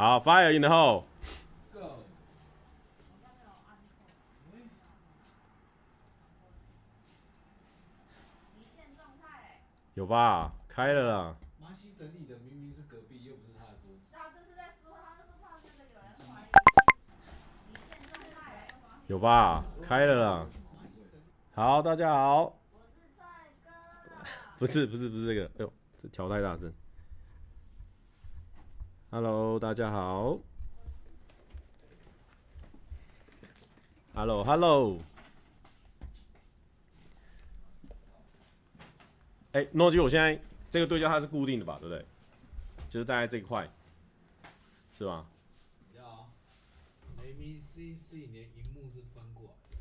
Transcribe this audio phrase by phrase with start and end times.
[0.00, 1.04] 好，Fire in the hole。
[9.92, 10.54] 有吧？
[10.66, 11.36] 开了啦。
[11.60, 14.00] 马西整理的明明是隔壁，又不是他的桌子。
[19.06, 19.62] 有吧？
[19.82, 20.46] 开了啦。
[21.54, 22.58] 好，大家好。
[24.58, 26.72] 不是不是不是这个，哎呦，这调太大声。
[29.12, 30.38] Hello，大家好。
[34.14, 35.00] Hello，Hello。
[39.50, 40.40] 哎，No G，我现在
[40.70, 41.76] 这个对焦它是固定的吧？
[41.80, 42.06] 对不对？
[42.88, 43.68] 就是大概这一块，
[44.92, 45.26] 是吧？
[45.96, 46.30] 要
[47.20, 49.78] ，AMCC，你的荧幕是翻过来的。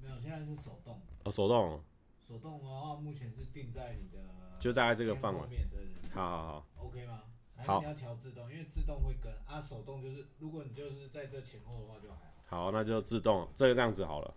[0.00, 0.98] 没有，现在是手动。
[1.24, 1.82] 哦，手动。
[2.26, 4.24] 手动的话，目前是定在你的，
[4.58, 5.40] 就大概这个范围。
[5.50, 6.10] 对对对。
[6.14, 6.66] 好好好。
[6.78, 7.20] OK 吗？
[7.64, 8.50] 还是你要调自动？
[8.52, 12.64] 因为自动会跟啊，手动就是，如果你就是在这前后的话就还好。
[12.64, 14.34] 好，那就自动，这个这样子好了。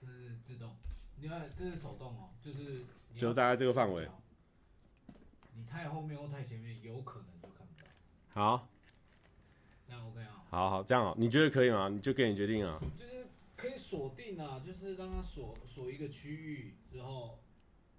[0.00, 0.74] 这是自动，
[1.16, 2.84] 你看这是手动哦，就是。
[3.16, 4.06] 就大概这个范围。
[5.54, 7.88] 你太后面或太前面，有可能就看不到。
[8.34, 8.68] 好。
[9.88, 10.44] 这样 OK 啊？
[10.50, 11.88] 好好，这样哦你觉得可以吗？
[11.88, 12.78] 你就给你决定啊。
[12.98, 17.38] 就是可以锁定啊，就是让它锁锁一个区域之后，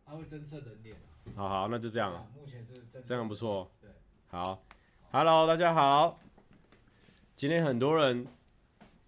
[0.06, 0.96] 它会侦测人脸。
[1.36, 2.32] 好好，那就这样。
[2.36, 3.72] 目前是这样不错。
[4.30, 4.62] 好。
[5.10, 6.20] Hello，大家好。
[7.38, 8.28] 今天很多人，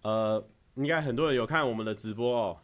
[0.00, 0.42] 呃，
[0.76, 2.58] 应该很多人有看我们的直播哦。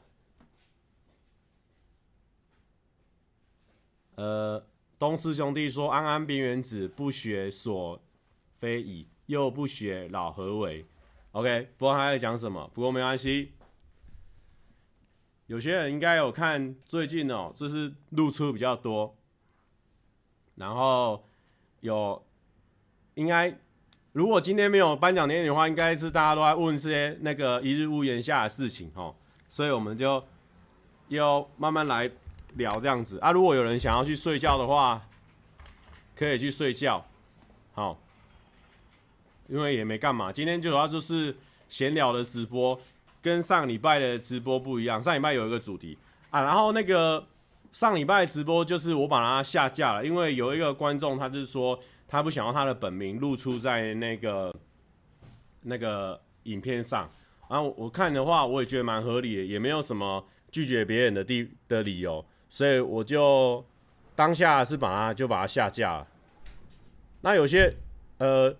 [4.14, 4.66] 呃，
[4.98, 8.00] 东师兄弟说：“安安边缘子不学所
[8.54, 10.86] 非已，又不学老何为。
[11.32, 13.52] ”OK，不知道他在讲什么，不过没关系。
[15.46, 19.14] 有些人应该有看最近哦，就是露出比较多，
[20.54, 21.22] 然后
[21.80, 22.25] 有
[23.16, 23.54] 应该
[24.12, 29.14] 如果今天没有颁奖典礼的话，应该是大家都在问这些那个一日屋檐下的事情哦，
[29.50, 30.24] 所以我们就
[31.08, 32.10] 要慢慢来。
[32.56, 35.06] 聊这样子啊，如果有人想要去睡觉的话，
[36.16, 37.04] 可以去睡觉，
[37.74, 38.00] 好，
[39.46, 40.32] 因为也没干嘛。
[40.32, 41.36] 今天主要就是
[41.68, 42.80] 闲聊的直播，
[43.20, 45.02] 跟上礼拜的直播不一样。
[45.02, 45.98] 上礼拜有一个主题
[46.30, 47.26] 啊，然后那个
[47.72, 51.78] 上礼拜直播就是我把它下架了，因为有一个观众他就是说
[52.08, 54.54] 他不想要他的本名露出在那个
[55.62, 57.10] 那个影片上，
[57.48, 62.24] 然后我看的话我也觉得蛮合理的，也没有什么拒绝别人的地的理由。
[62.48, 63.64] 所以我就
[64.14, 66.06] 当下是把它就把它下架了。
[67.22, 67.74] 那有些
[68.18, 68.54] 呃，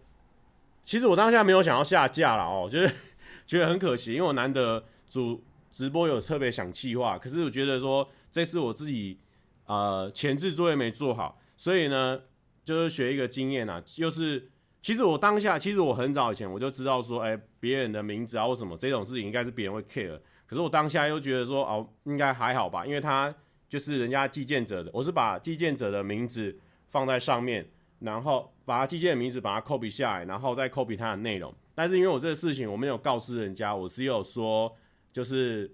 [0.85, 2.95] 其实我当下没有想要下架了哦，就是
[3.47, 5.43] 觉得很可惜，因为我难得主
[5.73, 9.19] 直播有特别想企划，可是我觉得说这是我自己
[9.67, 12.21] 呃前置作业没做好，所以呢
[12.67, 14.47] 就是学一个经验啊，就是
[14.83, 23.35] 其实我当下其实我很早以前我就知道说，哎，别人的名字啊或什么这种事情应该是别人会 care，可是我当下又觉得说哦应该还好吧，因为他。
[23.69, 26.57] 就是人家寄件者的，我是把寄件者的名字
[26.89, 27.69] 放在上面，
[27.99, 31.53] 然后把他寄件的名字把它 copy 下来，然后再 copy 他的内容。
[31.75, 34.73] 但是因为我这个事情我没有告知人家，我只有说
[35.13, 35.69] 就是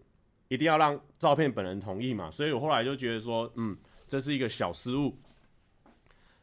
[0.49, 3.77] 一定要让照片本人同意嘛，所以我后来就觉得说，嗯，
[4.09, 5.15] 这是一个小失误，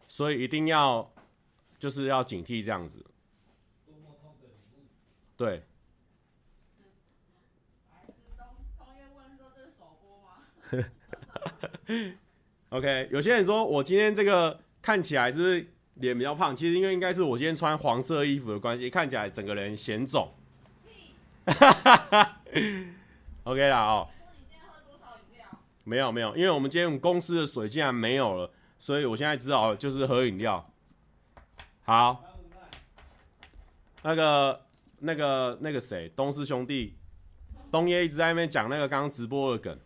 [0.10, 1.10] 所以一定要
[1.78, 3.06] 就是要警惕这样子。
[5.38, 5.64] 对。
[12.70, 15.66] OK，有些人说我今天这个看起来是
[15.96, 20.32] 脸比较胖，其实因为应该是我今天穿黄色衣服的关系，看起来整个人显肿。
[23.44, 24.08] OK 啦哦。
[25.86, 30.68] 没有没有，因为我们今天公司的水竟然没有了，所以我现在只好就是喝饮料。
[31.84, 32.26] 好。
[34.02, 34.66] 那个
[35.00, 36.98] 那个那个谁，东师兄弟，
[37.70, 39.78] 东爷一直在那边讲那个刚刚直播的梗。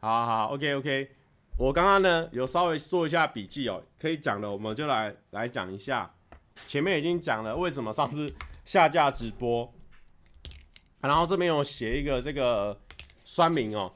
[0.00, 1.10] 好好，OK OK，
[1.56, 6.12] 我刚刚呢有稍微做一下笔记哦，可以讲的我们就来来讲一下。
[6.66, 8.28] 前面已经讲了为什么上次
[8.64, 9.72] 下架直播，
[11.00, 12.76] 然后这边有写一个这个
[13.24, 13.94] 酸明哦，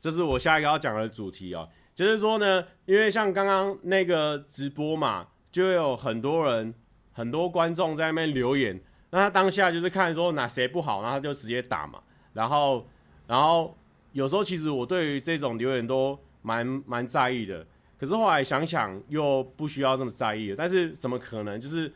[0.00, 6.74] 这是我下一个要讲的主题哦，就是说呢，因为像刚刚那个直播嘛，就有很多人
[7.12, 8.80] 很多观众在那边留言，
[9.10, 12.00] 那他当下就是看说哪谁不好，然后他就直接打嘛，
[12.32, 12.86] 然后
[13.26, 13.76] 然后。
[14.12, 17.64] 有时候其实我对于这种留言都蛮蛮在意的，
[17.96, 20.52] 可是后来想想又不需要这么在意。
[20.58, 21.60] 但是怎么可能？
[21.60, 21.92] 就是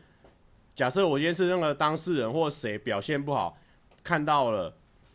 [0.77, 3.59] 假设我今天是那个当事人或谁表现不好，
[4.05, 4.73] 看到了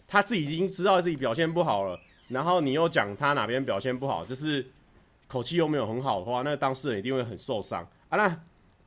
[0.09, 1.97] 他自己已经知道自己表现不好了，
[2.29, 4.65] 然后你又讲他哪边表现不好，就是
[5.27, 8.17] 口气又没有很好的话，那当事人一定会很受伤啊。
[8.17, 8.41] 那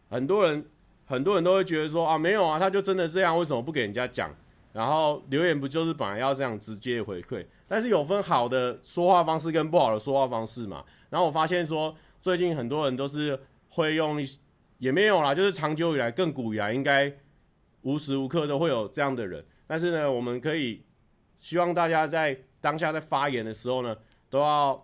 [0.09, 0.65] 很多人
[1.05, 4.35] 很多人都会觉得说啊，没有啊，他就真的这样，为什么不给人家讲？
[4.73, 7.45] 然后留言不就是本来要这样直接回馈？
[7.69, 10.83] 但是有分好的说话方式跟不好的说话方式嘛。
[11.11, 14.19] 然后我发现说，最近很多人都是会用，
[14.79, 17.13] 也没有啦，就是长久以来、更古以来，应该
[17.83, 19.45] 无时无刻都会有这样的人。
[19.67, 20.83] 但是呢，我们可以
[21.39, 23.95] 希望大家在当下在发言的时候呢，
[24.31, 24.83] 都要。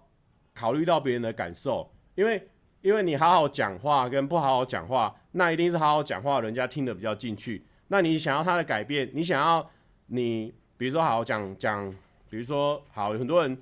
[0.54, 2.48] 考虑到别人的感受，因为
[2.80, 7.64] 因为你好好讲话跟不好好讲话，那一定是好好讲话，人家听得比较进去。
[7.86, 9.70] 那你想要他的改变，你想要
[10.06, 11.88] 你比如说好好讲讲，
[12.28, 13.56] 比如说好，很多人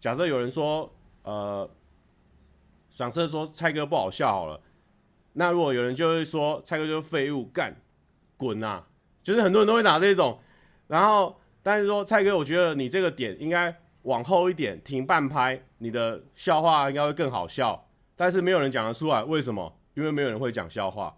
[0.00, 1.70] 假设有人说呃，
[2.90, 4.60] 假设说蔡哥不好笑好了，
[5.34, 7.80] 那如果有人就会说蔡哥就是废物，干
[8.36, 8.82] 滚呐，
[9.22, 10.40] 就是很多人都会拿这种，
[10.88, 13.74] 然后但是说蔡哥，我觉得你这个点应该。
[14.04, 17.86] 往后一点，停半拍，你的笑话应该会更好笑。
[18.16, 19.76] 但是没有人讲得出来，为什么？
[19.92, 21.14] 因为没有人会讲笑话。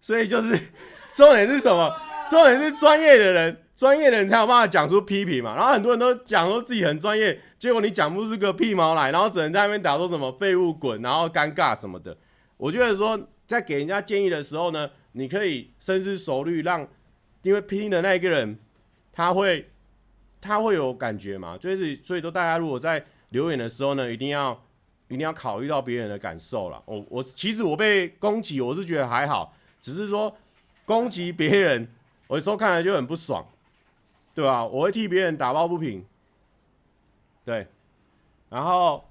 [0.00, 0.58] 所以就是
[1.14, 1.96] 重点是什么？
[2.28, 5.54] 重点是专业的人，专业的人才有办法讲出批评嘛。
[5.54, 12.16] 然后很多人都讲说自己很专业，结果你讲不出个屁毛来，然后只能在那边打说什么废物滚，然后尴尬什么的。
[12.56, 16.84] 我觉得说在给人家建议的时候呢，你可以深思熟虑，让
[17.42, 18.58] 因为批评的那一个人
[19.12, 19.70] 他会。
[20.44, 21.56] 他会有感觉嘛？
[21.56, 24.52] 就是所以说，大家如果在留言的时候呢，一定要
[25.08, 26.82] 一定要考虑到别人的感受了。
[26.84, 30.36] 我我其实我被攻击，我是觉得还好，只是说
[30.84, 31.88] 攻击别人，
[32.26, 33.46] 我有时候看来就很不爽，
[34.34, 34.62] 对吧？
[34.62, 36.04] 我会替别人打抱不平，
[37.42, 37.66] 对，
[38.50, 39.08] 然后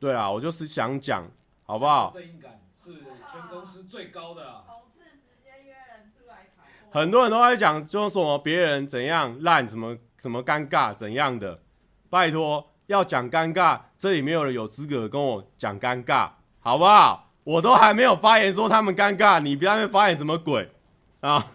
[0.00, 1.30] 对啊，我就是想讲，
[1.66, 2.10] 好不好？
[2.10, 2.94] 正义感是
[3.30, 4.64] 全公司最高的啊。
[6.92, 11.60] 很多人都在讲，说什么别人怎样烂，什么什么尴尬怎样的，
[12.08, 16.30] 拜托，要讲尴尬，这里没有人有资格跟我讲尴尬，
[16.60, 17.32] 好不好？
[17.44, 20.68] 我都还没有发言说他们尴尬，你不要在那边发言什么鬼
[21.20, 21.46] 啊？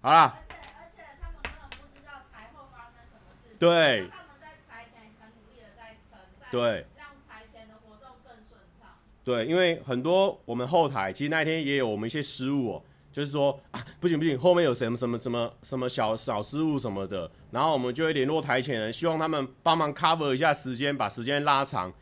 [0.00, 0.38] 好啦。
[0.48, 3.58] 而且而且他们根本不知道台后发生什么事情。
[3.58, 4.08] 对。
[4.08, 8.88] 他们在台前很努力的在撑，在对，让台前的活动更顺畅。
[9.22, 12.82] 对，因为很多我们后台其实那一天也有我们一些失误哦。
[13.12, 21.92] 就是说啊，不行不行，后面有什么什么什么什么小小失误什么的，然后我们就会联络台前人，希望他们帮忙 cover 一下时间，把时间拉长。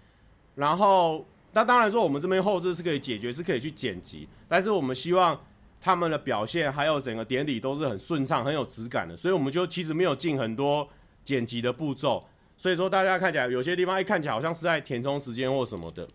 [0.54, 5.40] 然后，那当然说我们这边后置是可以解决，是可以去剪辑，但是我们希望
[5.80, 10.88] 他们的表现还有整个典礼都是很顺畅、很有质感的，所以我们就其实没有进很多
[11.24, 12.24] 剪辑的步骤。
[12.56, 16.06] 所以说大家看起来有些地方一看起来好像是在填充时间或什么的。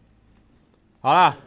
[1.00, 1.38] 好啦，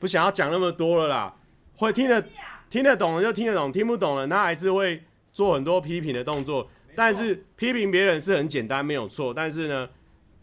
[0.00, 1.34] 不想要讲那么多了啦。
[1.76, 2.24] 会听得
[2.70, 5.02] 听得懂的就听得懂，听不懂的那还是会
[5.32, 6.68] 做很多批评的动作。
[6.94, 9.32] 但是批评别人是很简单，没有错。
[9.32, 9.88] 但是呢，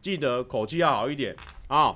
[0.02, 1.36] 记得口气要好一点
[1.68, 1.96] 啊。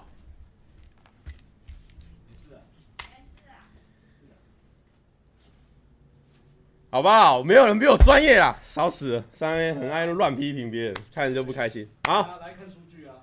[6.91, 7.41] 好不好？
[7.41, 9.25] 没有人比我专业啊，少死了！
[9.33, 11.89] 上面很爱乱批评别人，看着就不开心。
[12.03, 13.15] 好，来看数据啊。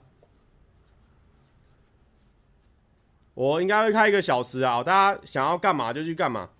[3.34, 6.50] 我应该会开一个小时啊，大家想要干嘛就去干嘛。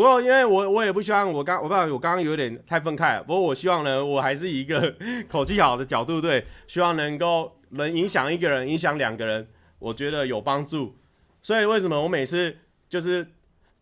[0.00, 3.22] 不过因为我我也不希望我刚我不知道我刚刚有点太愤慨了。
[3.22, 4.96] 不过我希望呢，我还是一个
[5.28, 9.46] 口气好的角度，对，希望能够能影响一个人，影响两个人，
[9.78, 10.96] 我觉得有帮助。
[11.42, 12.56] 所以为什么我每次
[12.88, 13.26] 就是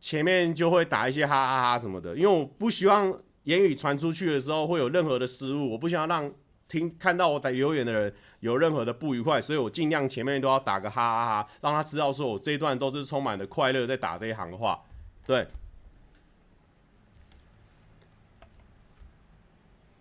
[0.00, 2.16] 前面就会打一些哈哈哈什么的？
[2.16, 6.28] 因为我不希望言语传出去的时候会有任何的失误，我不希望让
[6.66, 8.12] 听看到我在留言的人。
[8.40, 14.80] 有任何的不愉快，所以我尽量前面都要打个哈哈哈，让他知道说我这一段都是充满了快乐在打这一行话。
[15.26, 15.46] 对，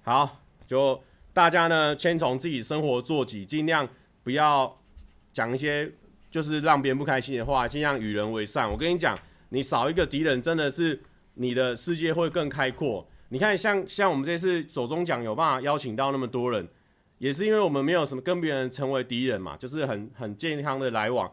[0.07, 3.85] 好，就大家呢先从自己生活做起，尽量
[4.23, 4.73] 不要
[5.33, 5.91] 讲一些
[6.31, 8.71] 就是让别人不开心的话，尽量与人为善。
[8.71, 10.97] 我跟你讲，你少一个敌人，真的是
[11.33, 13.05] 你的世界会更开阔。
[13.27, 16.65] 你看像，像我们这次走中奖有办法邀请到那么多人。
[17.17, 21.29] 也是因为我们没有什么跟别人成为敌人嘛，就是很很健康的来往。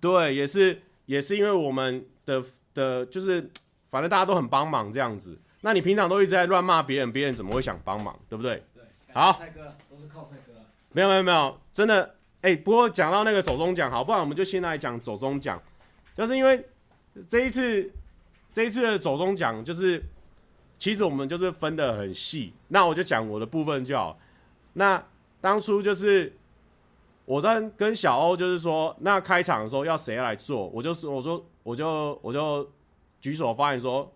[0.00, 2.40] 对，也是也是因为我们的
[2.72, 3.50] 的，就是
[3.90, 5.36] 反正大家都很帮忙这样子。
[5.60, 8.62] 那你平常都一直在乱骂别人，别人怎么会想帮忙，对不对？
[8.74, 8.84] 对。
[9.12, 9.32] 好。
[9.32, 10.60] 蔡哥都是靠蔡哥。
[10.92, 12.56] 没有没有没有，真的哎、欸。
[12.56, 15.62] 不过讲到那个走中奖，好，不然我们就先来讲走中奖，
[16.14, 16.66] 就是因为
[17.28, 17.90] 这一次
[18.52, 20.02] 这一次的走中奖就是。
[20.78, 24.18] 其实我们就是分的很细，那我就讲我的部分就好。
[24.74, 25.02] 那
[25.40, 26.30] 当初就是
[27.24, 30.66] 我在跟小欧就是说，那开场的时候要谁来做？
[30.66, 32.70] 我就是我说我就我就
[33.22, 34.12] 举手发言说，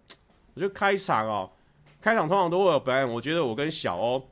[0.55, 1.51] 我就开场哦。
[2.01, 4.31] 开场通常都会有表演，我觉得我跟小欧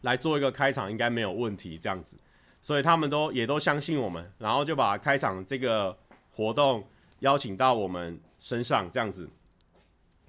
[0.00, 2.16] 来做一个开场应该没有问题这样子。
[2.60, 5.96] 所以他们都也都相信我们，然后就把开场这个
[6.32, 6.84] 活动
[7.20, 9.28] 邀请到我们身上，这样子，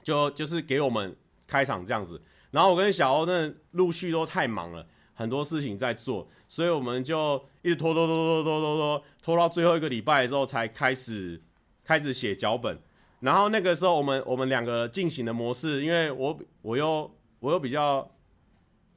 [0.04, 1.16] 就就是给我们
[1.48, 2.22] 开场这样子。
[2.52, 11.42] 然后我跟小欧真的陆续都太忙了，很多事情在做，所以我们就一直拖拖拖拖拖拖拖，拖到最后一个礼拜的时候才开始
[11.84, 12.80] 开始写脚本。
[13.20, 17.10] 然后那个时候我们我们两个进行的模式，因为我我又
[17.40, 18.10] 我又比较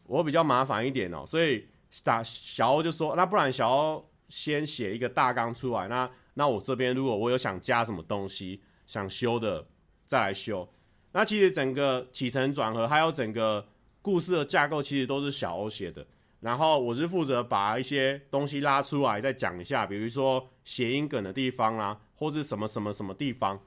[0.04, 1.66] 我比较麻烦一点哦，所以
[2.04, 9.66] 打小欧就说，那不然小欧先写一个大纲出来，那那我这边如果我有想加什么东西想修的
[10.06, 10.68] 再来修。
[11.12, 13.66] 那其实整个起承转合，还有整个
[14.00, 16.06] 故事的架构，其实都是小欧写的。
[16.40, 23.60] 然后我是负责把一些东西拉出来再讲一下，比如说谐音梗的地方啊，或是什么什么什么地方，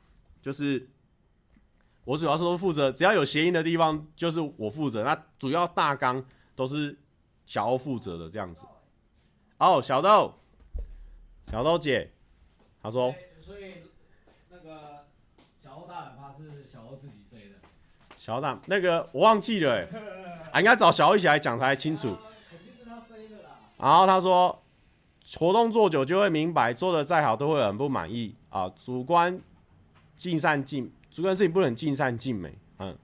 [0.46, 0.88] 就是
[2.04, 5.04] 我主要是都负责，只要有谐音的地方就是我负责。
[5.04, 6.24] 那主要大纲
[6.56, 6.96] 都是
[7.48, 8.64] 小欧负责的这样子。
[9.58, 10.36] 哦，小豆，
[11.50, 12.12] 小豆姐，
[12.80, 13.12] 她说。
[13.42, 13.74] 所以
[14.52, 15.08] 那个
[15.64, 15.88] 小欧
[18.40, 19.88] 大，那个我忘记了哎，
[20.52, 22.16] 啊，应该找小欧一起来讲才清楚。
[23.80, 24.62] 然后他说，
[25.40, 28.70] 活动做久就会明白，做的再好都会很不满意啊。
[28.70, 29.42] 主观
[30.18, 32.58] 尽善尽，主观事情不能尽善尽美。
[32.80, 32.98] 嗯，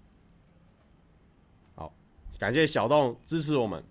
[1.75, 1.93] 好，
[2.39, 3.83] 感谢小洞支持我们。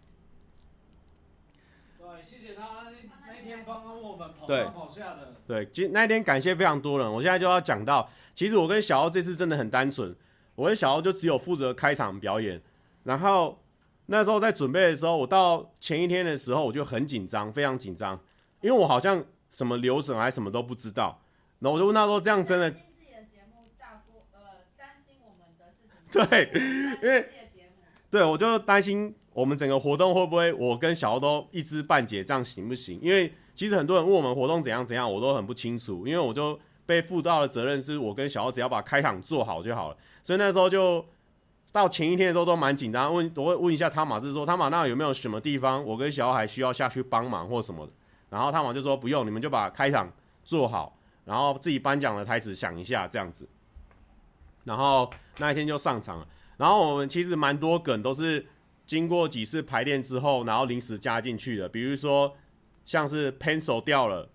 [1.99, 2.87] 对，谢谢他
[3.27, 5.35] 那一天帮帮我们跑上跑下的。
[5.47, 7.12] 对，今那天感谢非常多人。
[7.12, 10.15] 我现在就要讲到，其实我跟小欧这次真的很单纯。
[10.55, 12.61] 我跟小欧就只有负责开场表演，
[13.05, 13.59] 然后
[14.07, 18.19] 那时候在准备的时候，我到前一天的时候我就很紧张，非常紧张，
[18.61, 21.21] 因为我好像什么流程还什么都不知道。
[21.61, 22.75] 然后我就问他说：“这样真的？”
[26.12, 26.50] 对，
[27.02, 27.29] 因为
[28.11, 32.99] 对，我就担心我们整个活动会不会我跟小欧都一知半解，这样行不行？
[33.00, 39.97] 因为其实很多人问我们活动怎样怎样，我都很不清楚，因为我就被负到的责任是我跟小欧只要把开场做好就好了。
[40.23, 41.05] 所以那时候就
[41.71, 47.93] 到前一天的时候都蛮紧张，问我会问一下汤马是说，汤马那有没有什么地方我跟小孩需要下去帮忙或什么的，
[48.31, 50.12] 然后汤马就说不用，你们就把开场
[50.43, 53.49] 做好，然后自己颁奖的台词想一下这样子，
[54.64, 55.09] 然后
[55.40, 56.28] 那一天就上场了。
[56.56, 58.47] 然后我们其实蛮多梗都是
[58.87, 62.37] 经过几次排练之后，然后临时加进去的，比如说
[62.85, 64.28] 像是 pencil 掉了，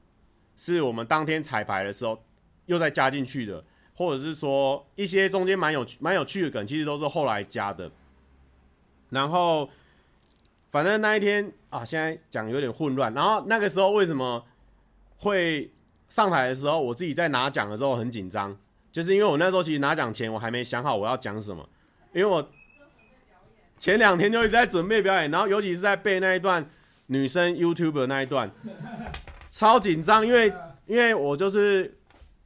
[0.58, 2.22] 是我们当天彩排的时候
[2.66, 3.64] 又再加进去的。
[3.98, 7.90] 或者是说一些中间蛮有蛮有趣的梗，其实都是后来加的。
[9.10, 9.70] 然后，
[10.70, 13.14] 反正那一天啊，现在讲有点混乱。
[13.14, 14.46] 然后那个时候为什么
[15.20, 15.72] 会
[16.10, 18.58] 上台的时候，我自己在拿奖的时候很紧张，
[18.96, 21.68] 就是因为我那时候其实拿奖前我还没想好我要讲什么，
[22.14, 22.50] 因为我
[23.78, 26.66] 前两天就一直在准备表演，然后尤其是在背那一段
[27.08, 28.50] 女生 YouTube 的那一段，
[29.50, 30.54] 超紧张，因为
[30.86, 31.94] 因为我就是。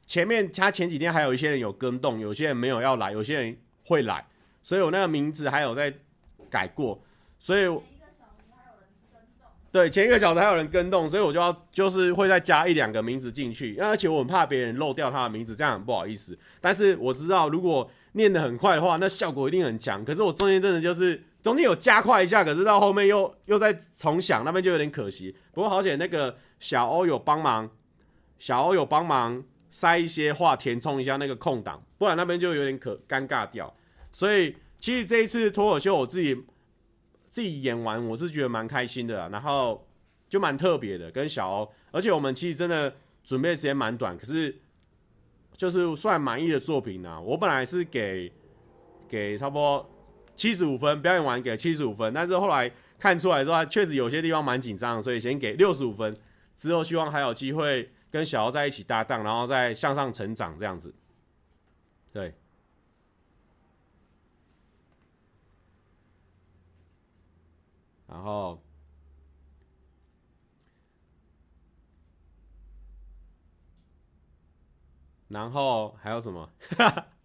[0.06, 4.26] 前面他前几天还有一些人有跟动，有些人没有要来，有些人会来，
[4.60, 5.94] 所以我那个名字还有在
[6.50, 7.00] 改过，
[7.38, 7.68] 所以
[9.72, 16.38] 对前一个小时还有人跟动，所以我就要就是会再加一两个名字进去，而且我很怕别人漏掉他的名字，这样很不好意思。
[16.60, 20.04] 但是我知道如果念得很快的话，那效果一定很强。
[20.04, 25.34] 可是我中间真的就是中间有加快一下，可是到后面又又在重想，那边就有点可惜。
[25.52, 27.70] 不过好险那个小欧有帮忙，
[28.38, 29.42] 小欧有帮忙。
[29.72, 33.72] 塞一些话填充一下那个空档，不然那边就有点可尴尬掉。
[34.10, 36.36] 所以其实这一次脱口秀我自己
[37.30, 39.86] 自己演完，我是觉得蛮开心的，然后
[40.28, 42.94] 就蛮特别的，跟小欧，而且我们其实真的
[43.24, 44.54] 准备时间蛮短，可是
[45.52, 47.20] 就是算满意的作品呢。
[47.22, 48.30] 我本来是给
[49.08, 49.88] 给差不多
[50.34, 56.16] 七十五分，表演完给七十五分，但是后来看出来之后，确实有些地方蛮紧张，所以先给六十五分，
[56.54, 57.90] 之后希望还有机会。
[58.12, 60.92] 跟小欧在一起搭档，然后再向上成长这样子，
[62.12, 62.34] 对。
[68.10, 68.60] 然后，
[75.28, 76.50] 然后还有什么？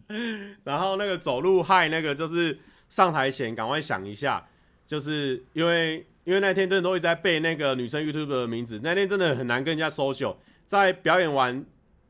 [0.64, 4.48] 然后那个走路嗨，那个就是上台前赶快想一下，
[4.86, 10.36] 就是因为因为那天真的都一直在背那个女生 YouTube 的名字，那天真的很难跟人家 social。
[10.68, 11.66] 在表演完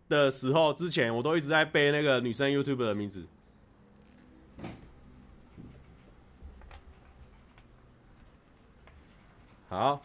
[0.10, 3.26] 的时候之前，我都一直在背那个女生 YouTube 的名字。
[9.76, 10.02] 好，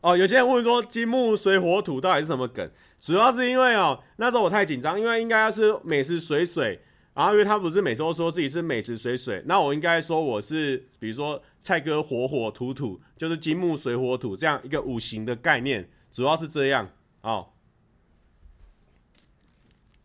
[0.00, 2.68] 哦，有些人问说金木水火土到底是什么梗？
[2.98, 6.80] 主要是因为哦，那时候我太紧张，因为应该要是美食水水，
[7.14, 16.90] 然后因为他不是每周说自己是美食水水，那我应该说我是比如说蔡哥火火土土，就是金木水火土这样一个五行的概念，主要是这样
[17.20, 17.50] 哦。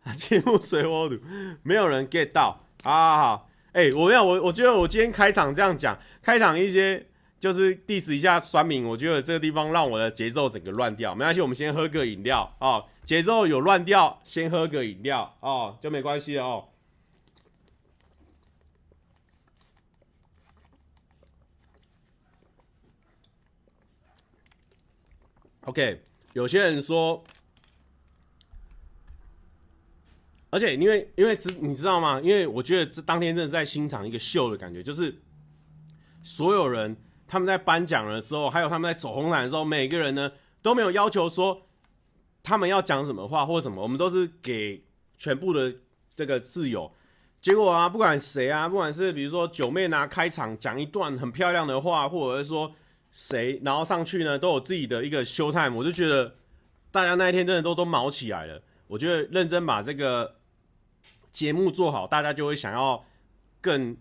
[0.16, 1.16] 金木水火土，
[1.62, 7.06] 没有人 get 到，好好好，哎、欸，我要我我觉得我今天开场这样讲，开场一些
[7.38, 16.64] 就是 diss 一下酸民，我觉得这个地方让我的节奏整个乱掉，没关系，我们先喝个饮料哦，节奏有乱掉，先喝个饮料哦，就没关系哦。
[25.66, 27.22] OK，有些人说。
[30.52, 32.20] 而且因为因为知你知道吗？
[32.20, 35.14] 因为我觉得这当天真的是在欣赏一个秀的感觉，就是
[36.22, 36.94] 所有人
[37.26, 40.30] 他们在颁奖的时候，还有他们在走红毯的时候，每个人呢
[40.60, 41.62] 都没有要求说
[42.42, 44.84] 他们要讲什么话或什么，我们都是给
[45.16, 45.74] 全部的
[46.14, 46.92] 这个自由。
[47.40, 52.70] 结果啊，不管谁啊，不管是比如说九妹拿开场讲一段很漂亮的话，或者是说
[53.10, 56.34] 谁，然后上去呢都有自己的一个 show time，我就觉得
[56.90, 58.60] 大家那一天真的都都毛起来了。
[58.86, 60.41] 我觉得认真把这个。
[61.32, 63.04] 节目做好，大家就会想要
[63.60, 63.96] 更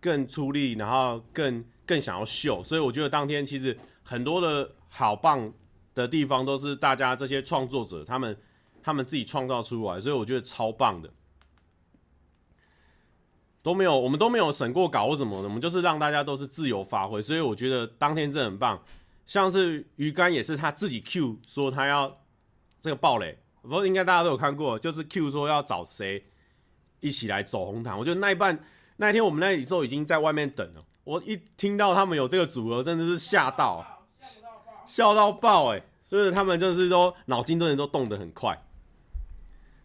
[0.00, 2.62] 更出力，然后更更想要秀。
[2.62, 5.52] 所以我觉得当天其实很多的好棒
[5.94, 8.36] 的地方都是大家这些创作者他们
[8.82, 11.10] 他们自己创造出来，所以我觉得超棒的。
[13.60, 17.20] 都没有，我们都没有审过稿或什么的，我们就是让大家都是自由发挥。
[17.20, 18.82] 所以我觉得当天真的很棒。
[19.26, 22.20] 像是鱼竿也是他自己 Q 说他要
[22.80, 26.24] 这个爆雷，不过应该大家都有看过，就是 Q 说要找谁。
[27.00, 28.58] 一起来走红毯，我觉得那一半
[28.96, 30.84] 那一天我们那里时候已经在外面等了。
[31.04, 34.04] 我一听到他们有这个组合，真的是吓到，
[34.84, 35.82] 笑到爆哎！
[36.04, 38.62] 所以他们就是说脑筋都能都动得很快。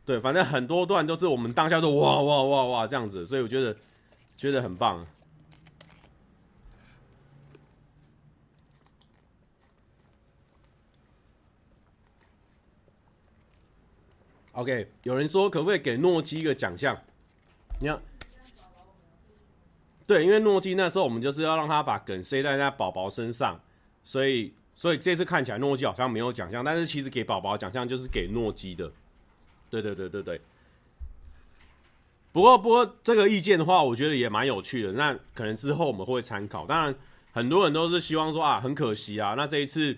[0.05, 3.75] 对，反正很多段都是我们当下都哇哇哇哇这样子，所以我觉得
[4.35, 5.05] 觉得很棒。
[14.53, 16.95] OK，有人说可不可以给诺基一个奖项？
[17.79, 17.99] 你看，
[20.05, 23.59] 对，因为诺基那时候我们就是要让他把梗塞在那宝宝身上，
[24.03, 28.91] 所以所以这次看起来诺基好像没有奖项，但是其实给宝宝奖项就是给诺基的。
[29.71, 30.39] 对对对对对。
[32.31, 34.91] 不过不过这个意见的话，我觉得也蛮有趣的。
[34.91, 36.67] 那可能之后我们会参考。
[36.67, 36.95] 当然，
[37.31, 39.97] 很多人都是希望说啊，很可惜啊，那这一次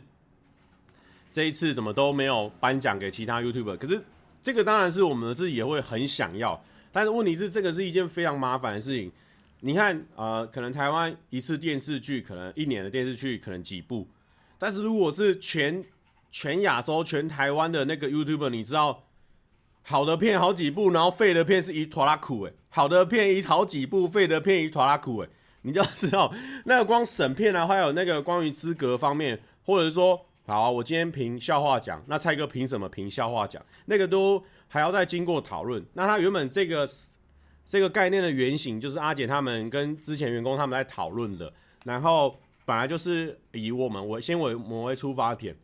[1.30, 4.02] 这一次怎么都没有颁奖给其他 YouTuber，可是。
[4.46, 9.12] 这个当然是我们自己也会很想要，但是问题是，这个是一件非常麻烦的事情。
[9.62, 14.08] 你看，呃，可能台湾一次电视剧，可能一年的电视剧可能几部，
[14.60, 15.84] 但是如果是全
[16.30, 19.06] 全亚洲、全台湾的那个 YouTuber，你知道，
[19.82, 25.30] 好的片好几部，然后废的片是一拖拉苦，诶，好的片一好几部，废的片一拖拉苦，诶，
[25.64, 26.32] 你就要知道，
[26.66, 30.28] 那个光审片啊，还有那个关于资格方面，或者是说。
[30.48, 33.64] 好，我今天评笑话奖，那蔡哥凭什么评笑话奖？
[33.86, 35.84] 那个都还要再经过讨论。
[35.94, 36.88] 那他原本这个
[37.66, 41.52] 这个概念的原型，就是阿姐他们跟之前员工他们在讨论的。
[41.84, 45.58] 然后本来就是以我们为先为我为出发点，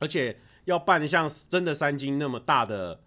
[0.00, 3.00] 而且要办像真的三金那么大的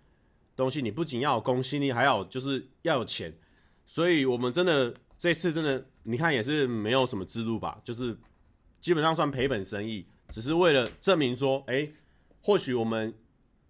[0.55, 3.33] 东西，你不仅要有公信力，还要就是要有钱。
[3.85, 8.17] 所以我们真的这次真的，你看也是没有什么资助吧，就是
[8.79, 10.05] 基本上算赔本生意。
[10.29, 11.89] 只是为了证明说，哎、
[12.41, 13.13] 或许我们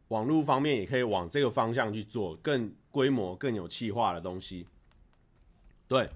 [0.07, 4.65] 网络方面也可以往这个方向去做，更规模、更有气化的东西。
[5.87, 6.09] 对。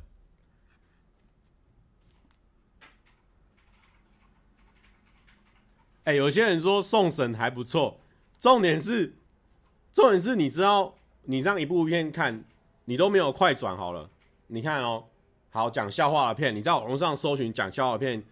[6.06, 8.00] 哎、有些人说送审还不错，
[8.40, 9.14] 重点是，
[9.94, 12.44] 重点是你知道，你这样一部片看，
[12.86, 14.10] 你都没有快转好了。
[14.48, 15.06] 你看哦，
[15.52, 18.24] 好讲笑话的片，你在网络上搜寻讲笑话的片。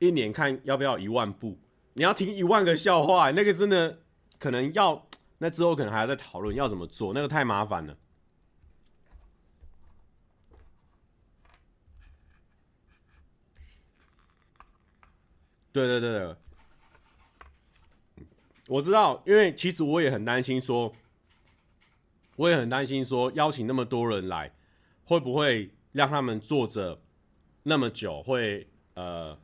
[0.00, 1.58] 一年看要不要一万部？
[1.92, 4.00] 你要听一万个笑话，那个真的
[4.38, 5.06] 可能要，
[5.38, 7.96] 那之后可能还要再讨论要怎么做，那个太麻烦了。
[15.70, 16.36] 对对对对，
[18.68, 20.94] 我知道，因为其实我也很担心说，
[22.36, 24.50] 我也很担心说，邀请那么多人来，
[25.04, 27.02] 会不会让他们坐着
[27.64, 29.38] 那么久，会呃。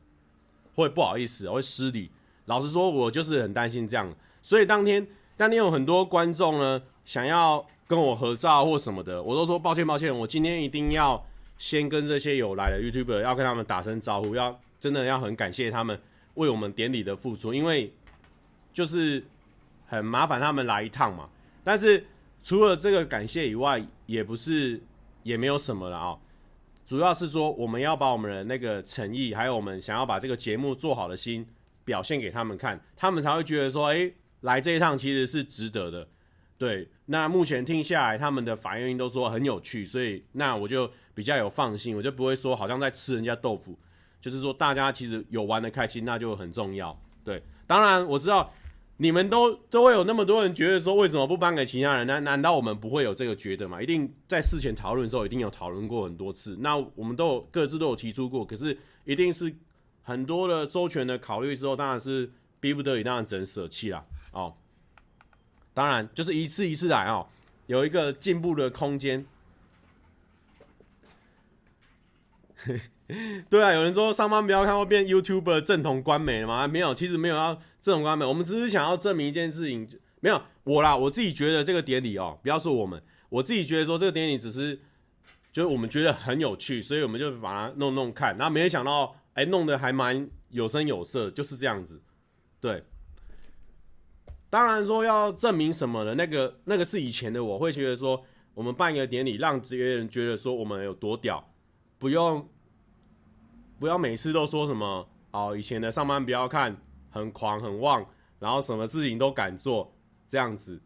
[0.77, 2.11] 会不好意思，会失礼。
[2.45, 4.13] 老实说，我就是很担心这样。
[4.43, 10.15] 所以当天，当天有很多观众呢，想要跟我合照或什么的，我都说抱歉，抱歉。
[10.15, 11.21] 我今天一定要
[11.57, 15.99] 先跟这些有来的 YouTuber 要跟他们打声招呼，要真的要很感谢他们
[16.35, 17.91] 为我们典礼的付出，因为
[18.71, 19.25] 就是
[19.87, 21.27] 很麻烦他们来一趟嘛。
[21.63, 22.05] 但是
[22.43, 24.79] 除了这个感谢以外，也不是
[25.23, 26.17] 也没有什么了啊、
[26.87, 31.45] 主要是说我们要把我们的那个诚意，还有我们想要把这个节目做好的心
[31.83, 36.07] 表现给他们看，他们才会觉得说，哎、来这一趟其实是值得的。
[36.57, 43.77] 对，那目前听下来，他们的反应都说很有趣，所以那我就比较有放心，我就不会说好像在吃人家豆腐，
[44.21, 46.97] 就是说大家其实有玩得开心，那就很重要。
[47.25, 48.49] 对，当然我知道
[48.97, 52.07] 你们都都会有那么多人觉得说，为什么不颁给其他人？
[52.07, 53.81] 难难道我们不会有这个觉得吗？
[53.81, 56.57] 一定在事前讨论的时候，一定有讨论过很多次。
[56.59, 59.55] 那我们都有各自都有提出过，可是一定是
[60.01, 64.03] 很多的周全的考虑之后，当然是逼不得已，当然只能舍弃啦。
[64.33, 64.53] 哦。
[65.73, 67.27] 当然，就是一次一次来哦，
[67.67, 69.23] 有一个进步的空间。
[73.49, 76.67] 对啊，有人说上班不要看会变 YouTuber 正统官媒了吗？
[76.67, 79.87] 没有，其实没有要正统官媒，我们只是想要证明一件事情。
[80.19, 84.75] 没有我啦，我自己觉得这个典礼哦，不要说我们，我自己觉得说这个典礼只是，
[85.53, 92.01] 就是我们觉得很有趣，所以我们就把它弄弄看，然后没想到，哎，弄得还蛮有声有色，就是这样子，
[92.59, 92.83] 对。
[94.49, 101.53] 当然说要证明什么的，那个那个是以前的我会觉得说，我们办一个典礼，让这些人觉得说我们有多屌，
[101.99, 102.49] 不用
[103.79, 106.75] 不要每次都说什么哦，以前的上班不要看
[107.09, 108.05] 很狂很旺，
[108.39, 109.93] 然后什么事情都敢做
[110.27, 110.81] 这样子。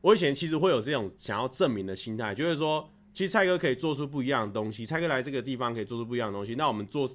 [0.00, 7.08] 我以前其实会有这种想要证明的心态，就是说，其实蔡哥可以做出不一样的东西，蔡哥来这个地方可以做出不一样的东西，那我们做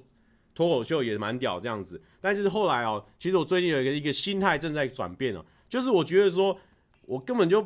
[0.54, 2.02] 脱口秀也蛮屌这样子。
[2.20, 5.44] 但是后来哦，其实我最近有一个一个心态正在转变哦。
[5.68, 6.58] 就是我觉得说，
[7.02, 7.62] 我根本就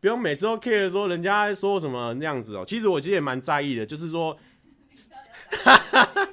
[0.00, 2.64] 不用每次都 care 说人家说什么那样子哦。
[2.66, 4.36] 其实我其实也蛮在意的，就是说，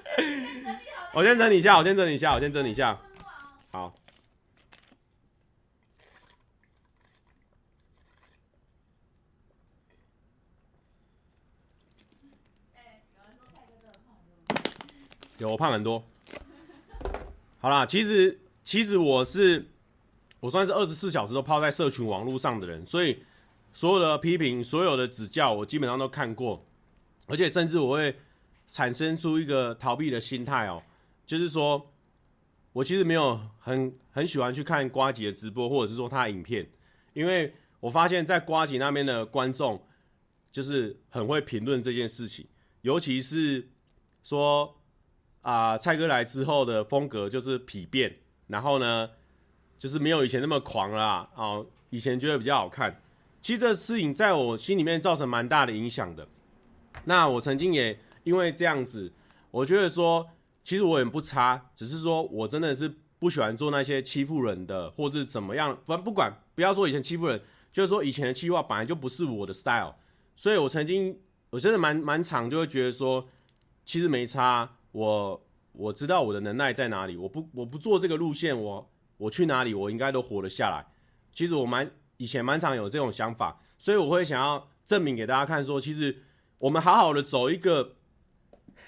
[1.13, 2.99] 我先整理一下，我先整理一下，我先整理一下。
[3.71, 3.93] 好。
[15.37, 16.03] 有我胖很多。
[17.59, 19.67] 好啦，其实其实我是。
[20.39, 23.23] 我算是二十四小时都泡在社群网络上的人，所以
[23.73, 26.63] 所有的批评、所有的指教，我基本上都看过，
[27.25, 28.15] 而且甚至我会
[28.69, 30.81] 产生出一个逃避的心态哦，
[31.25, 31.93] 就是说
[32.73, 36.69] 我其实没有很很喜欢去看瓜吉的直播，或者是说他的影片，
[37.13, 39.81] 因为我发现，在瓜吉那边的观众
[40.51, 42.47] 就是很会评论这件事情，
[42.81, 43.69] 尤其是
[44.23, 44.75] 说
[45.41, 49.09] 啊、蔡哥来之后的风格就是痞变，然后呢。
[49.79, 51.29] 就是没有以前那么狂了啊！
[51.35, 52.99] 哦，以前觉得比较好看。
[53.39, 56.27] 其实这事情在我心里面造成蛮大的影响的。
[57.05, 59.13] 那我曾经也因为这样子，
[59.51, 60.27] 我觉得说，
[60.63, 65.77] 其实我也不差，只是说我真的是不喜欢做那些欺负人的，或者怎么样。
[65.85, 69.95] 反不管，不要说以前欺负人，就是说以前的企划本来就不是我的 style。
[70.35, 71.17] 所以我曾经，
[71.51, 73.27] 我真的蛮蛮常就会觉得说，
[73.85, 74.77] 其实没差。
[74.91, 78.91] 我我知道我的能耐在哪里，我不我不做这个路线，我。
[79.19, 80.85] 我去哪里，我应该都活得下来。
[81.33, 86.23] 其实我蛮以前蛮常有这种想法，所以我会想要证明给大家看，说其实
[86.59, 87.95] 我们好好的走一个，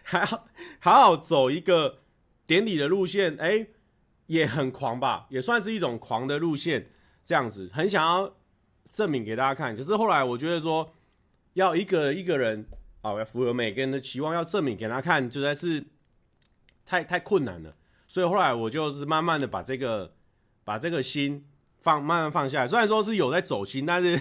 [0.03, 0.47] 还好
[0.79, 1.99] 好好走一个
[2.45, 3.69] 典礼的路线，哎、欸，
[4.27, 6.89] 也很狂吧，也算是一种狂的路线，
[7.25, 8.35] 这样子很想要
[8.89, 9.75] 证明给大家看。
[9.75, 10.93] 可是后来我觉得说，
[11.53, 12.65] 要一个一个人
[13.01, 15.85] 啊，要符合每个人的期望，要证明给他看，实在是
[16.85, 17.75] 太太困难了。
[18.07, 20.13] 所以后来我就是慢慢的把这个。
[20.65, 21.47] 把这个心
[21.79, 24.19] 放慢慢放下来，虽然说是有在走心，但是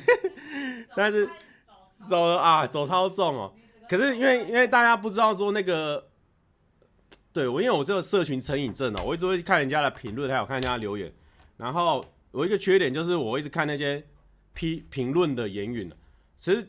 [0.97, 1.29] 但是
[2.09, 3.55] 走了啊，走超重哦。
[3.89, 6.09] 可是因为因为大家不知道说那个，
[7.33, 11.13] 对我因为我这个社群成瘾症哦，我一直会看人家的评论，还有看人家留言。
[11.57, 14.05] 然后我一个缺点就是我一直看那些
[14.53, 15.91] 批评论的言语，
[16.39, 16.61] 其实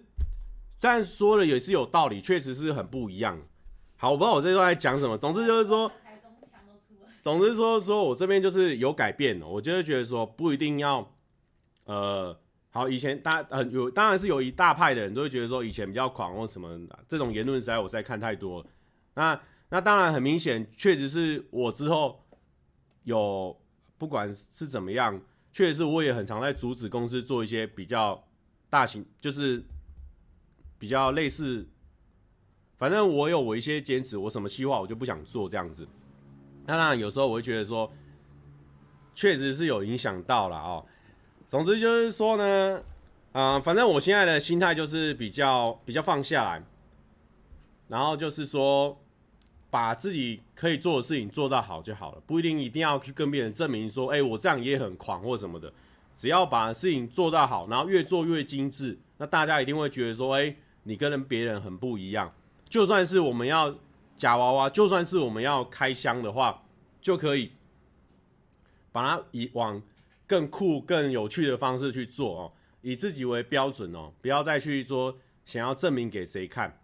[0.80, 3.40] 虽然说的也是有道理，确实是很不一样。
[3.98, 5.92] 好，我不知道我这段在讲什么，总之就是说。
[7.22, 11.06] 总之说，说我这边就是有改变，我就会觉得说不一定要，
[11.84, 12.36] 呃，
[12.72, 18.68] 好，以前大很有，当然是有一大派的人都会觉得说以前比较狂或什么，这种言论实在我实在看太多了。
[19.16, 22.24] 那那当然很明显，确实是我之后
[23.04, 23.60] 有
[23.98, 25.20] 不管是怎么样，
[25.52, 28.24] 确实是我也很常在阻止公司做一些比较
[28.70, 29.64] 大型，就是
[30.78, 31.68] 比较类似，
[32.78, 35.88] 反正我有我一些坚持，我什么计划我就不想做这样子。
[36.68, 37.92] 那当然，有时候我会觉得说，
[39.16, 40.86] 确实是有影响到了哦。
[41.50, 42.80] 总之就是说呢，
[43.32, 46.64] 啊、反正我现在的心态就是比较比较放下来，
[47.88, 48.96] 然后就是说，
[49.72, 55.74] 把自己可以做的事情做到好就好了，不一定一定要去跟别人证明说，哎、我这样也很狂或什么的。
[56.16, 62.32] 只要把事情做到好，然后越做越精致，那大家一定会觉得说，哎、你跟人别人很不一样。
[62.70, 63.76] 就算是我们要
[64.16, 66.62] 夹娃娃，就算是我们要开箱的话，
[67.02, 67.54] 就可以
[68.92, 69.82] 把它以往
[70.30, 76.80] 更酷、更有趣的方式去做哦，以自己为标准哦，不要再去说想要证明给谁看，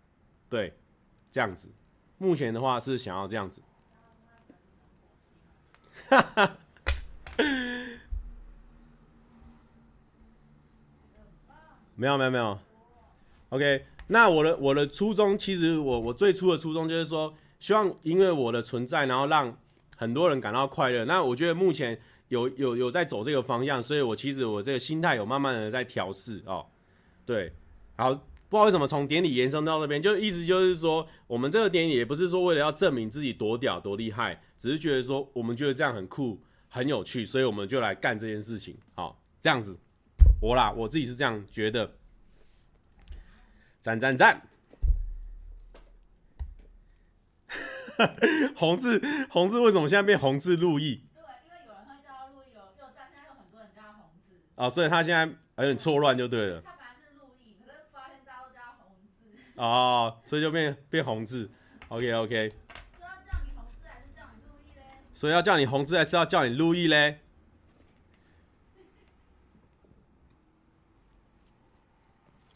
[0.49, 0.73] 对，
[1.31, 1.69] 这样子。
[2.17, 3.61] 目前的话是想要这样子，
[6.09, 6.57] 哈哈，
[11.93, 12.57] 没有没有没有
[13.49, 13.85] ，OK。
[14.07, 19.55] 那我的我的初衷，其实我我最初的初衷就是说，希望因为我的存在，然后让
[19.95, 21.05] 很多人感到快乐。
[21.05, 26.65] 那我觉得目前有有有在走这个方向，所以我其实我这个心态有慢慢的在调试哦。
[27.25, 27.53] 对，
[27.95, 28.21] 然后。
[28.47, 38.77] 不知道为什么从典礼延伸到那边，就意思就是说，我们这个典礼也不是说为了要证明自己多屌多厉害，只是觉得说我们觉得这样很酷很有趣，所以我们就来干这件事情。
[38.93, 39.79] 好，这样子，
[40.39, 41.95] 我啦，我自己是这样觉得。
[43.81, 44.47] 赞赞赞！
[48.55, 51.01] 红字红字为什么现在变红字路易？
[51.15, 53.81] 对，因为有人会叫路易，有有在现在有很多人叫
[54.55, 54.61] 红字。
[54.61, 55.25] 啊，所以他现在
[55.57, 58.85] 有点错乱就对了他本来是录音可是发现大家都
[59.29, 59.63] 知道。
[59.63, 61.49] 哦，所以就变变红字
[61.89, 62.51] ，OK OK。
[65.13, 67.19] 所以要叫你红字，还是要叫你路易嘞？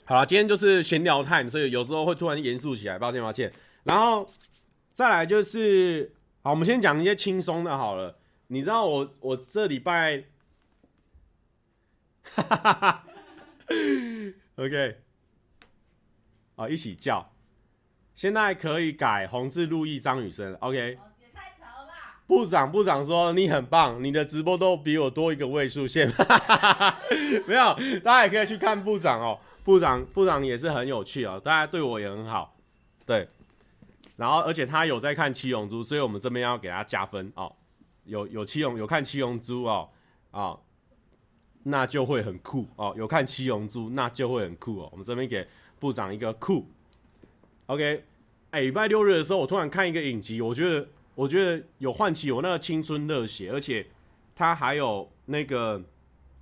[0.04, 3.50] 好了，今天就是闲聊 time，所以有时候会突然严肃起来，抱歉抱歉。
[3.84, 4.28] 然后
[4.92, 8.18] 再来就是，好，我们先讲一些轻松的好了。
[8.48, 10.26] 你知道我我这礼拜，
[12.24, 13.04] 哈哈哈哈
[14.56, 14.98] ，OK。
[16.56, 17.32] 哦，一起叫，
[18.14, 20.78] 现在可以改红字路易张雨生，OK。
[20.78, 20.96] 也
[21.34, 22.22] 太长了吧。
[22.28, 26.12] 部长，部长说你很棒，你的直播都比我多一个位数线。
[27.48, 29.40] 没有，大家也可以去看部长哦。
[29.64, 32.58] 部长，部长也是很有趣哦，大家对我也很好。
[33.06, 33.28] 对，
[34.18, 37.56] 然后而且他有在看七龙珠，所以我们这边要给他加分哦。
[38.04, 39.90] 有有七龙有看七龙珠哦，
[40.32, 40.60] 啊、哦，
[41.70, 42.94] 那就会很酷哦。
[42.98, 44.90] 有看七龙珠，那就会很酷哦。
[44.92, 45.48] 我们这边给。
[45.80, 46.68] 部长一个酷
[47.68, 48.04] ，OK，
[48.52, 53.88] 哎，礼拜六日的时候，我突然看一个影集，我觉得，我觉得有唤起我那个青春热血，而且
[54.36, 55.82] 它还有那个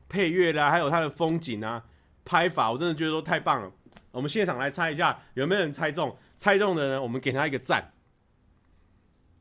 [0.09, 1.85] 配乐啦，还有它的风景啊，
[2.25, 3.71] 拍法，我真的觉得都太棒了。
[4.09, 6.17] 我们现场来猜一下，有没有人猜中？
[6.35, 7.93] 猜中的呢，我们给他一个赞。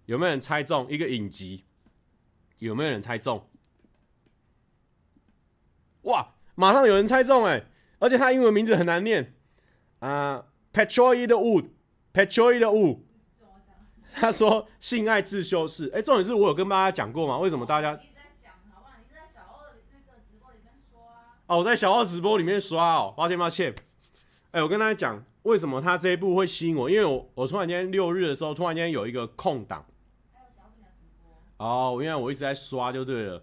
[0.05, 1.65] 有没有人猜中一个影集？
[2.59, 3.49] 有没有人猜中？
[6.07, 7.65] 哇，马上有人猜中哎，
[7.99, 9.35] 而且他英文名字很难念。
[9.99, 12.99] 啊、uh,，Petroid Wood，Petroid Wood，
[14.15, 15.89] 他说性爱自修室。
[15.89, 17.39] 哎、欸，重点是我有跟大家讲过吗？
[17.39, 17.93] 为什么大家？
[17.93, 18.85] 你在讲好？
[18.99, 21.01] 你在小二那个直播里面刷。
[21.47, 23.75] 哦，我在小二直播里面刷哦，抱歉抱歉。
[24.53, 26.89] 哎、欸，我跟大家讲，为什么他这一部会吸引我？
[26.89, 29.85] 因为我我突然间六日的时候，突然间有一个空档。
[31.57, 33.43] 哦，因为我一直在刷就对了。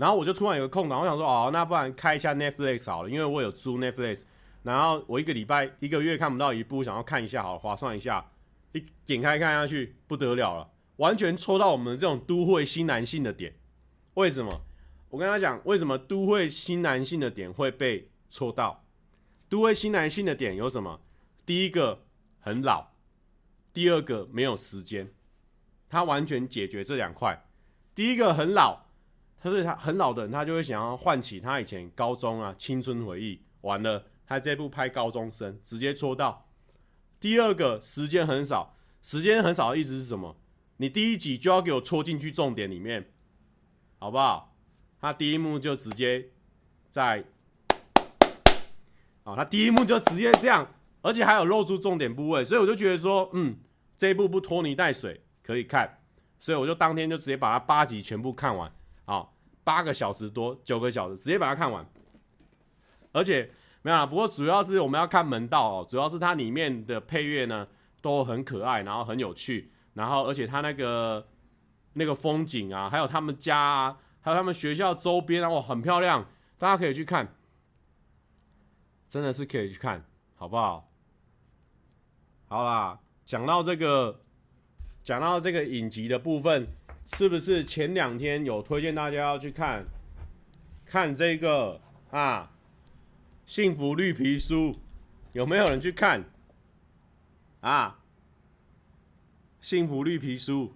[0.00, 4.22] 然后我就突然有个空档，我想说，哦，那不然开一下 Netflix 好了，因为我有租 Netflix。
[4.62, 8.24] 然后我一个礼拜一个月看不到一部，想要看一下，好划算一下，
[8.72, 13.54] 一点开看下去不得了了，完全戳到我们这种都会新男性的点。
[14.14, 14.62] 为什么？
[15.10, 18.82] 我跟他讲，为什么都会新男性的点会被戳到？
[19.50, 20.98] 都会新男性的点有什么？
[21.44, 22.04] 第一个
[22.38, 22.92] 很老，
[23.74, 25.12] 第二个没有时间，
[25.90, 27.44] 他完全解决这两块。
[27.94, 28.86] 第一个很老，
[29.40, 34.04] 他是他很老的人，他就会想要唤起他以前高中啊青春回忆，完了。
[34.26, 36.46] 他这部拍高中生，直接戳到。
[37.18, 40.36] 第二个时间很少，时间很少的意思是什么？
[40.76, 43.10] 你第一集就要给我戳进去重点里面，
[43.98, 44.56] 好不好？
[45.00, 46.28] 他第一幕就直接
[46.92, 47.24] 在，
[49.24, 50.64] 哦，他第一幕就直接这样，
[51.02, 53.58] 而且还有露出重点部位，所以我就觉得说，嗯，
[53.96, 55.98] 这一部不拖泥带水，可以看。
[56.38, 58.72] 所以我就当天就直接把它八集全部看完，
[59.64, 61.86] 八个小时多，九个小时，直接把它看完，
[63.12, 63.50] 而且。
[63.82, 67.66] 没有啦，不过主要是我们要看门道哦，主要是它里面的配乐呢
[68.02, 71.26] 都很可爱，然后很有趣，然后而且它那个
[71.94, 77.34] 那个风景啊，还有他们家啊，还有他们学校周边啊，哇，很漂亮，大家可以去看，
[79.08, 80.92] 真的是可以去看，好不好？
[82.48, 84.20] 好啦，讲到这个，
[85.02, 86.68] 讲到这个影集的部分，
[87.16, 89.84] 是不是前两天有推荐大家要去看，
[90.86, 92.50] 看这个啊？
[93.44, 94.78] 幸福绿皮书
[95.32, 96.24] 有没有人去看
[97.60, 97.98] 啊？
[99.60, 100.72] 幸福绿皮书。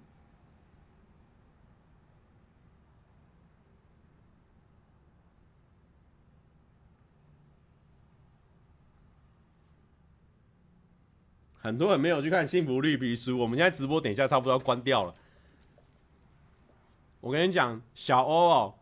[11.57, 15.15] 很多人没有去看《幸福绿皮书》，我们现在直播等一下差不多要关掉了。
[17.25, 18.75] 我跟你讲，小欧哦，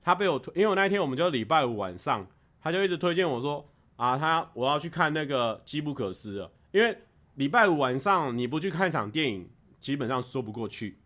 [0.00, 2.26] 他被我推，因为我那天我们就礼拜五晚上，
[2.58, 6.96] 他就一直推荐我说啊，他我要去看那个《机不可失》了，因为
[7.34, 10.98] 礼拜五晚上你不去看场电影，基本上说不过去。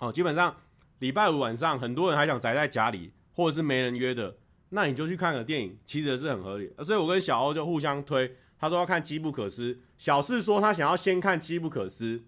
[0.00, 0.56] 哦，基本上
[0.98, 4.34] 礼拜五晚上很多人还想宅在家里，或者是没人约的，
[4.70, 6.74] 那你就去看个电影，其实是很合理。
[6.82, 8.34] 所以我跟小欧就互相推。
[8.58, 12.18] 他说要看《机不可失》，小四说他想要先看《机不可失》。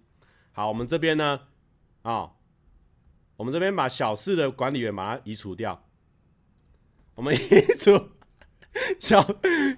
[0.53, 1.40] 好，我们这边呢，
[2.03, 2.31] 啊、哦，
[3.37, 5.85] 我们这边把小四的管理员把它移除掉。
[7.14, 7.38] 我们移
[7.79, 8.11] 除
[8.99, 9.23] 小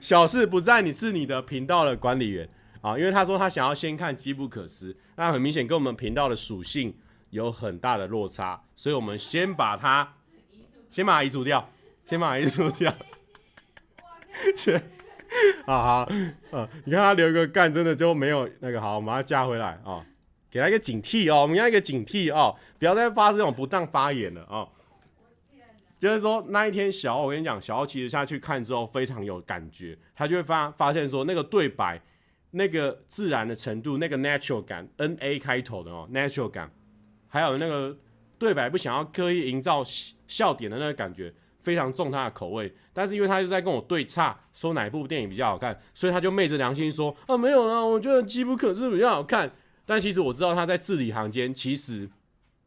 [0.01, 2.49] 小四不在，你是你的频道的管理员
[2.81, 6.97] 啊，因为他说他想要先看《机不可失》，那很明显跟我们频道的属性
[7.31, 10.15] 有很大的落差，所以我们先把它
[10.89, 11.69] 先把它移除掉，
[12.07, 12.95] 先把它移除掉，
[14.57, 14.81] 先。
[15.67, 16.09] 好好，
[16.53, 20.07] 呃，你看他留一个干，真的就没有那个好，我们把他加回来啊、
[20.55, 24.69] 给他一个警惕哦，我们要一个警惕哦，不要再发这种不当发言了、哦。
[25.99, 32.01] 就是说那一天小奥，我跟你讲，小奥其实下去看之后非常有感觉，他就会发发现说那个对白，
[32.53, 36.71] 那个自然的程度，那个 natural 感，N A 开头的哦，natural 感，
[37.27, 37.97] 还有那个
[38.39, 39.83] 对白不想要刻意营造
[40.29, 41.35] 笑点的那个感觉。
[41.59, 49.51] 非常重他的口味，但是因为他就在跟我对岔，说哪一部电影比较好看，所以他就昧着良心说啊，没有啦，我觉得《机不可失》比较好看。
[49.87, 52.09] 但其实我知道他在字里行间，其实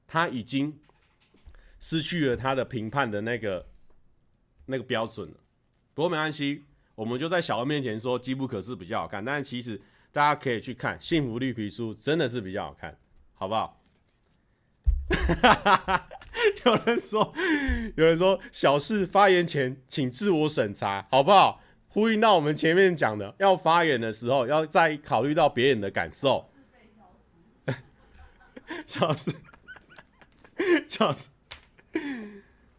[0.07, 0.79] 他已经
[1.79, 3.65] 失去了他的评判的那个
[4.65, 5.35] 那个标准了。
[5.93, 12.97] 不过没关系，我们就在小欧面前说《机不可失》比较好看，但其实大家可以去看《幸福绿皮书》，真的是比较好看，
[13.33, 13.81] 好不好？
[16.65, 17.33] 有人说，
[17.95, 21.61] 有人说，小事发言前请自我审查，好不好？
[21.87, 26.47] 呼应到我们前面讲的，要发言的时候要再考虑到别人的感受。
[28.85, 29.33] 笑死，
[30.87, 31.29] 笑死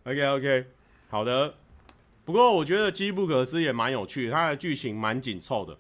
[0.05, 0.67] ，OK OK，
[1.09, 1.55] 好的。
[2.25, 5.79] 不过我觉得《机不可失》也蛮有趣，它的剧情蛮紧凑的，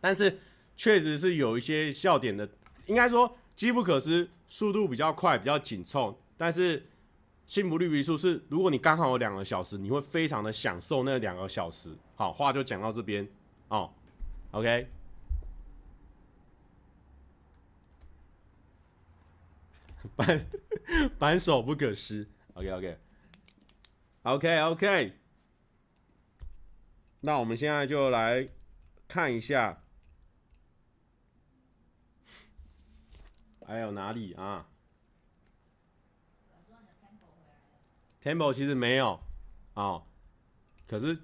[0.00, 0.38] 但是
[0.76, 2.48] 确实是有一些笑点的。
[2.86, 6.16] 应该说，《机不可失》速度比较快，比较紧凑。
[6.36, 6.86] 但是
[7.46, 11.90] 幸福绿皮书是，如果你刚好有两个小时，你会非常的享受那两个小时。
[12.14, 13.28] 好，话就讲到这边
[13.66, 13.90] 哦。
[14.52, 14.88] OK，
[20.16, 20.46] 反
[21.18, 22.28] 反 手不可失。
[22.54, 25.12] OK，OK，OK，OK。
[27.20, 28.48] 那我们现在就来
[29.08, 29.82] 看一下，
[33.66, 34.68] 还有哪里啊
[38.22, 39.20] ？Temple 其实没有，
[39.74, 40.02] 啊、
[40.86, 41.18] 可是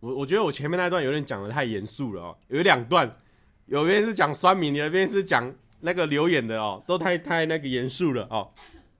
[0.00, 3.20] 我我觉得我前面那段有点讲的太严肃了哦，有两段，
[3.66, 8.50] 有一边是讲酸民，有一边是讲那个留言的哦，都太太那个严肃了哦。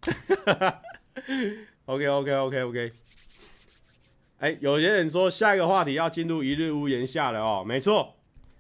[1.87, 2.93] OK OK OK OK，
[4.39, 8.17] 哎、有些人说下一个话题要进入一日屋檐下了哦，没错，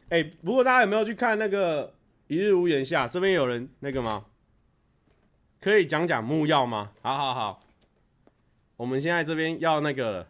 [0.09, 1.95] 哎、不过大家有没有去看那个
[2.29, 3.09] 一日屋檐下？
[3.09, 4.25] 这边有人那个吗？
[5.61, 6.93] 可以讲讲木曜吗？
[7.01, 7.63] 好好好，
[8.77, 10.29] 我们现在这边要那个了。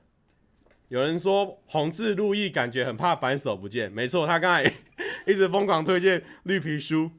[0.88, 4.70] 有人说红字路易感觉很怕扳手不见，没错，他刚才
[5.26, 7.10] 一直疯狂推荐绿皮书。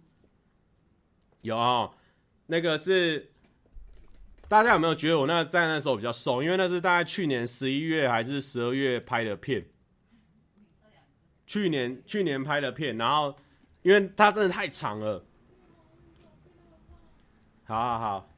[1.44, 1.94] 有、哦，
[2.48, 3.32] 那个是
[4.48, 6.42] 大家有没有觉得我那在那时候比较瘦？
[6.42, 9.68] 因为那是大概去年十一月还是十二月拍的片。
[11.46, 13.36] 去年去年拍的片，然后
[13.82, 15.26] 因为它真的太长了。
[17.66, 18.30] 好好好，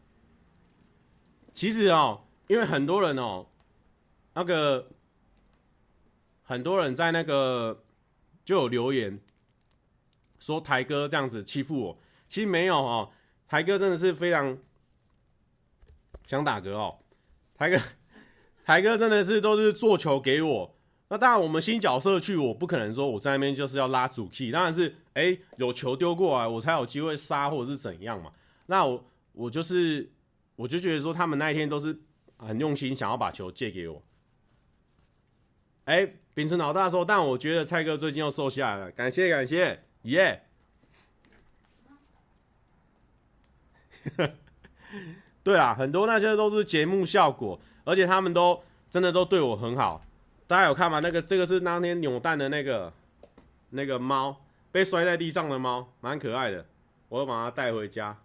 [1.53, 3.47] 其实哦，因为很多人哦，
[4.33, 4.89] 那个
[6.41, 7.83] 很多人在那个
[8.43, 9.19] 就有留言
[10.39, 13.11] 说台哥这样子欺负我，其实没有哦，
[13.47, 14.57] 台哥真的是非常
[16.27, 16.97] 想打嗝哦，
[17.55, 17.77] 台哥
[18.65, 20.75] 台哥真的是都是做球给我，
[21.09, 28.31] 那当然我们新角色去，我不可能说我在那边就是要拉主 key，当然是哎有球丢过来我才有机会杀或者是怎样嘛，
[28.67, 29.03] 那我。
[29.37, 30.09] 我就是，
[30.55, 31.99] 我就觉得说他们那一天都是
[32.37, 34.01] 很用心，想要把球借给我。
[35.83, 40.44] 哎，秉承老大说，但我觉得蔡哥最近又瘦下来了，感谢感谢，耶、
[45.43, 50.03] 对啊，很多那些都是节目效果，而且他们都真的都对我很好。
[50.47, 50.99] 大家有看吗？
[50.99, 52.91] 那个这个是当天扭蛋的那个
[53.69, 54.37] 那个猫，
[54.71, 56.65] 被摔在地上的猫，蛮可爱的。
[57.09, 58.17] 我要把它带回家。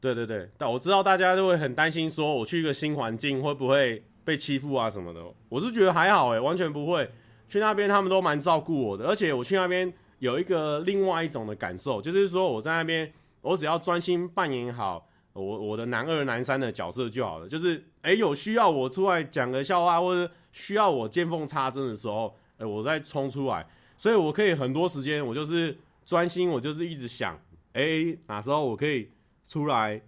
[0.00, 5.20] 对对对，但我知道大家都会很担心，说我去一个新环境会不会被欺负啊什么的。
[5.48, 7.10] 我是觉得还好诶，完全不会。
[7.48, 17.48] 去那边他们都蛮照顾我的，而且我去那边有一个另外一种的感受，就是说我在那边，我只要专心扮演好我我的男二男三的角色就好了。
[17.48, 23.66] 就是诶，有需要我出来讲个笑话，或者需要我见缝插针的时候，诶，我再冲出来。
[23.98, 27.38] 所以我可以很多时间，我就是专心，我就是一直想，
[27.72, 29.10] 诶，哪时候我可以。
[29.48, 30.02] 出来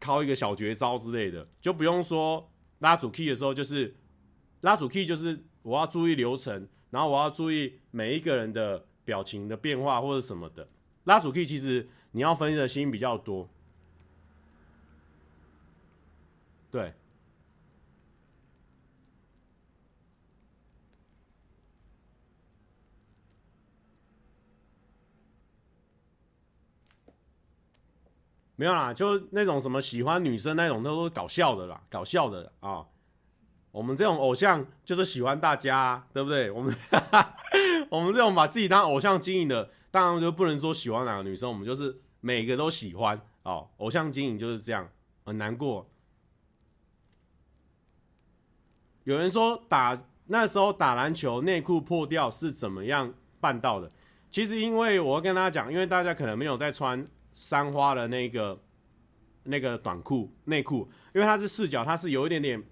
[0.00, 3.94] 靠一个小绝招之类的，就不用说拉主 key 的时候，就是
[4.62, 10.68] 拉主 key，就是我要注意流程，然后我要注意每一个人的表情的变化或者什么的。
[11.04, 13.48] 拉主 key 其实你要分析的心比较多，
[16.70, 16.92] 对。
[28.54, 32.86] 没有啦，就那种什么喜欢女生那种，都是搞笑的啦，搞笑的啊、
[33.72, 36.48] 我们这种偶像就是喜欢大家、对不对？
[36.50, 36.72] 我们
[37.90, 43.68] 我们这种把自己当偶像经营的，当然就不能说喜欢哪个女生，我们就是每个都喜欢哦。
[43.78, 44.88] 偶像经营就是这样，
[45.24, 45.90] 很难过。
[49.02, 53.90] 有人说打那时候打篮球内裤破掉是怎么样办到的？
[54.30, 57.04] 其实因为我要跟大家讲，因为大家可能没有在穿。
[57.34, 58.62] 三花的那个
[59.44, 62.62] 那个短裤内裤，因为它是四角，它是有一点点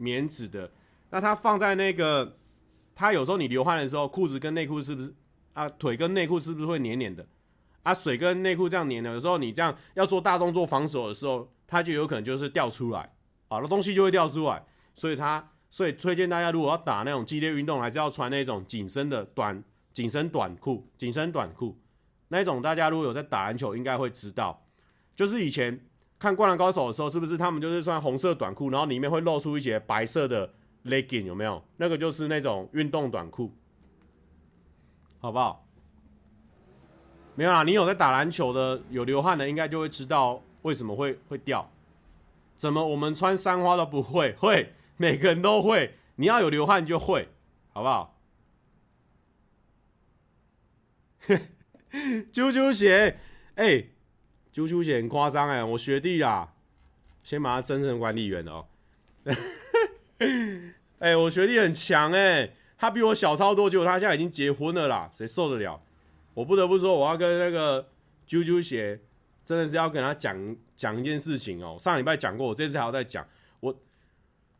[0.00, 0.72] 棉质的。
[1.10, 2.38] 那它放在那个，
[2.94, 5.14] 它有时候你流汗的时候，裤子跟内裤是不是
[5.52, 5.68] 啊？
[5.68, 7.26] 腿跟内裤是不是会黏黏的？
[7.82, 13.12] 啊，水跟内裤这样黏的，有时候你这样要做大动作防守的时候，它就有可能就是掉出来，
[13.48, 14.64] 好的东西就会掉出来。
[14.94, 21.78] 所以它，所以推荐大家如果要打那种激烈运动，还是要穿那种紧身的短紧身短裤，紧身短裤。
[22.28, 24.66] 那种大家如果有在打篮球，应该会知道，
[25.16, 25.80] 就是以前
[26.20, 30.52] 看《灌篮高手》的时候，是不是他们就是穿红色短裤，然后里面会露出一些白色的
[30.84, 31.64] legging，有没有？
[31.78, 33.50] 那个就是那种运动短裤，
[35.18, 35.66] 好不好？
[37.34, 41.70] 没有啦，你有在打篮球的，有流汗的，应该就会知道为什么会会掉。
[42.58, 44.34] 怎么我们穿三花都不会？
[44.38, 45.94] 会，每个人都会。
[46.16, 47.26] 你要有流汗就会，
[47.72, 48.18] 好不好？
[52.30, 53.18] 啾啾鞋，
[53.54, 53.86] 哎、
[54.52, 56.52] 啾啾鞋很夸张哎，我学弟啦，
[57.22, 58.66] 先把他升成管理员哦。
[60.98, 65.80] 哎、 我学弟很强哎，他比我小超多，结果他现在已经结婚了啦，谁受得了？
[66.34, 67.88] 我不得不说，我要跟那个
[68.26, 69.00] 啾啾鞋，
[69.44, 71.76] 真的是要跟他讲讲一件事情哦。
[71.78, 73.26] 上礼拜讲过，我这次还要再讲。
[73.60, 73.74] 我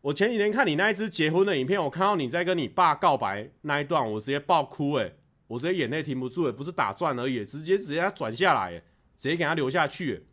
[0.00, 5.12] 我前几天看你那一支结婚的影片，我看到你在跟你爸告白那一段，我直接爆哭哎。
[5.46, 8.80] 我直接眼泪停不住，也不是打转而已，直接直接他转下来，
[9.20, 10.24] 直接给他留下去。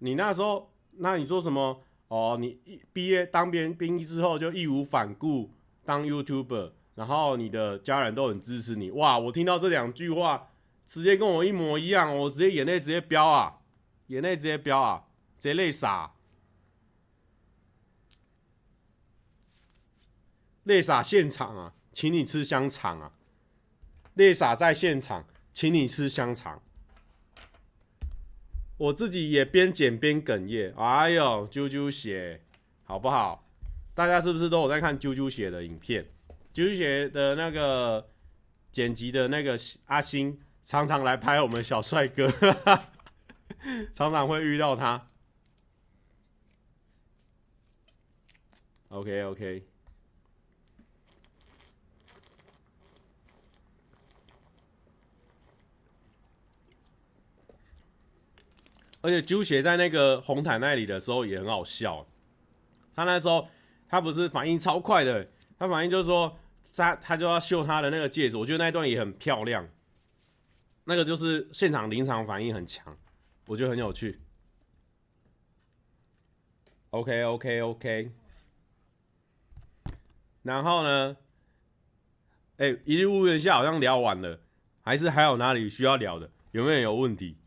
[0.00, 1.82] 你那时候，那你说什么？
[2.08, 2.60] 哦，你
[2.92, 5.50] 毕业当兵兵役之后就义无反顾
[5.82, 8.90] 当 YouTuber，然后你的家人都很支持你。
[8.90, 10.50] 哇，我听到这两句话，
[10.86, 13.60] 直接跟我一模一样，我直接眼泪直接飙啊，
[14.08, 15.06] 眼泪直接飙啊，
[15.38, 16.12] 直接泪洒，
[20.64, 21.72] 泪洒现场啊！
[21.94, 23.12] 请你吃香肠啊！
[24.14, 25.26] 泪洒在现场，
[25.58, 26.62] 请你吃香肠。
[28.76, 30.72] 我自己也边剪边哽咽。
[30.76, 32.40] 哎呦，啾啾鞋，
[32.84, 33.44] 好不好？
[33.92, 36.08] 大家是不是都有在看啾啾鞋的影片？
[36.54, 38.08] 啾啾鞋的那个
[38.70, 42.30] 剪辑的那个阿星，常常来拍我们小帅哥，
[43.92, 45.08] 常常会遇到他。
[48.90, 49.66] OK OK。
[59.08, 62.06] 而且啾鞋在那个红毯那里的时候也很好笑，
[62.94, 63.48] 他那时候
[63.88, 65.26] 他不是反应超快的，
[65.58, 66.38] 他反应就是说
[66.76, 69.66] 他他就要秀他的那个戒指，我觉得那一段也很漂亮，
[70.84, 72.94] 那个就是现场临场反应很强，
[73.46, 74.20] 我觉得很有趣。
[76.90, 78.12] OK OK OK，
[80.42, 81.16] 然后呢，
[82.58, 84.38] 哎、一日屋檐下好像聊完了，
[84.82, 86.30] 还是还有哪里需要聊的？
[86.52, 87.38] 有没有有问题？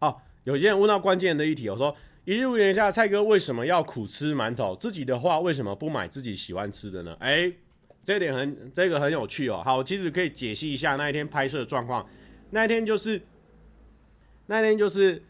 [0.00, 1.94] 哦，有些人问到关键的议题，我说
[2.24, 4.76] 一日屋檐下，蔡哥为什么要苦吃馒头？
[4.76, 7.16] 自己的话为什么不买自己喜欢吃的呢？
[7.18, 7.52] 哎、
[8.04, 9.60] 这点很这个很有趣哦。
[9.64, 12.08] 好，其实可以解析一下那一天拍摄的状况。
[12.50, 13.20] 那一天就是
[14.46, 15.20] 那一天就是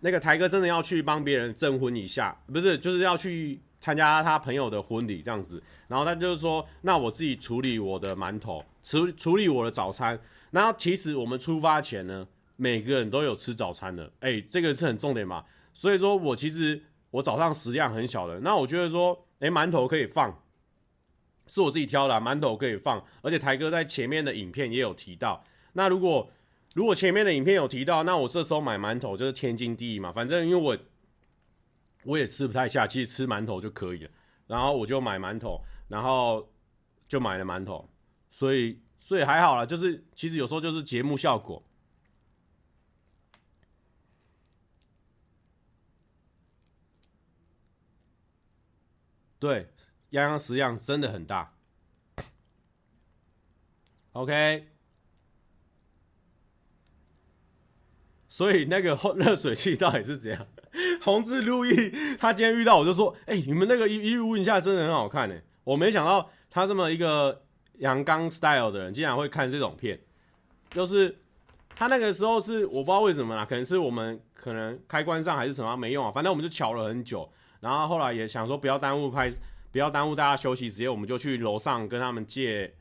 [0.00, 5.62] 那个台哥真的要去帮别人证婚一下，不是，就是要去参加他朋友的婚礼这样子。
[5.86, 10.18] 然后他就是说，那我自己处理我的馒头，处处理我的早餐。
[10.50, 12.26] 然后其实我们出发前呢，
[12.60, 15.42] 每个人都有吃早餐的，哎、这个是很重点嘛。
[15.72, 20.42] 所以说我其实我早上食量很小的，那我觉得说，哎、馒头可以放，
[21.46, 25.42] 是我自己挑的，馒头可以放，而且台哥在前面的影片也有提到。
[25.72, 26.30] 那如果
[26.74, 30.12] 如果前面的影片有提到，那我这时候买馒头就是天经地义嘛。
[30.12, 30.76] 反正因为我
[32.04, 34.10] 我也吃不太下，其实吃馒头就可以了。
[34.46, 35.58] 然后我就买馒头，
[35.88, 36.46] 然后
[37.08, 37.88] 就买了馒头，
[38.28, 41.64] 所以所以还好啦，就是其实有时候就是节目效果。
[49.40, 49.68] 对，
[50.10, 51.54] 样样食量真的很大。
[54.12, 54.68] OK。
[58.28, 60.46] 所以那个热水器到底是怎样？
[61.02, 65.42] 红字路易他今天遇到我就说：“哎、你们那个一一路问下真的很好看哎！
[65.64, 67.42] 我没想到他这么一个
[67.78, 70.00] 阳刚 style 的人，竟然会看这种片。
[70.70, 71.18] 就是
[71.74, 77.30] 他那个时候是我不知道为什么啦，可能是我们可能开关上还是什么没用啊，反正我们就瞧了很久。
[77.60, 79.30] 然后后来也想说不要耽误拍，
[79.70, 82.74] 不要耽误大家休息时间，我们就去楼上跟他们借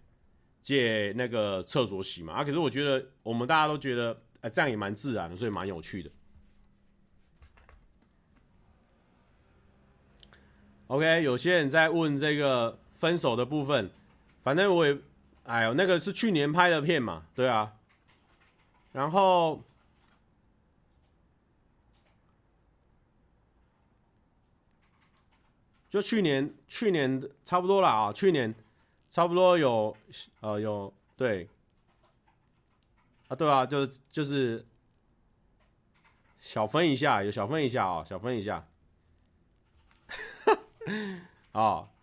[0.62, 2.34] 借那个厕所洗嘛。
[2.34, 4.22] 啊，可是我觉得我们大家都觉得。
[4.42, 6.10] 哎、这样也蛮自然的，所以蛮有趣的。
[10.88, 13.92] OK，有些人在问这个分手的部分，
[14.42, 14.98] 反正我也，
[15.44, 17.74] 哎呦，那个是去年拍的片嘛，对啊。
[18.94, 19.62] 然后，
[25.90, 28.54] 就去年，去年差不多了啊，去年
[29.10, 29.96] 差不多有，
[30.42, 31.48] 呃，有对。
[33.28, 34.66] 啊，对啊，就是就是
[36.40, 38.66] 小分一下，有小分一下啊、小分一下。
[41.52, 41.88] 哦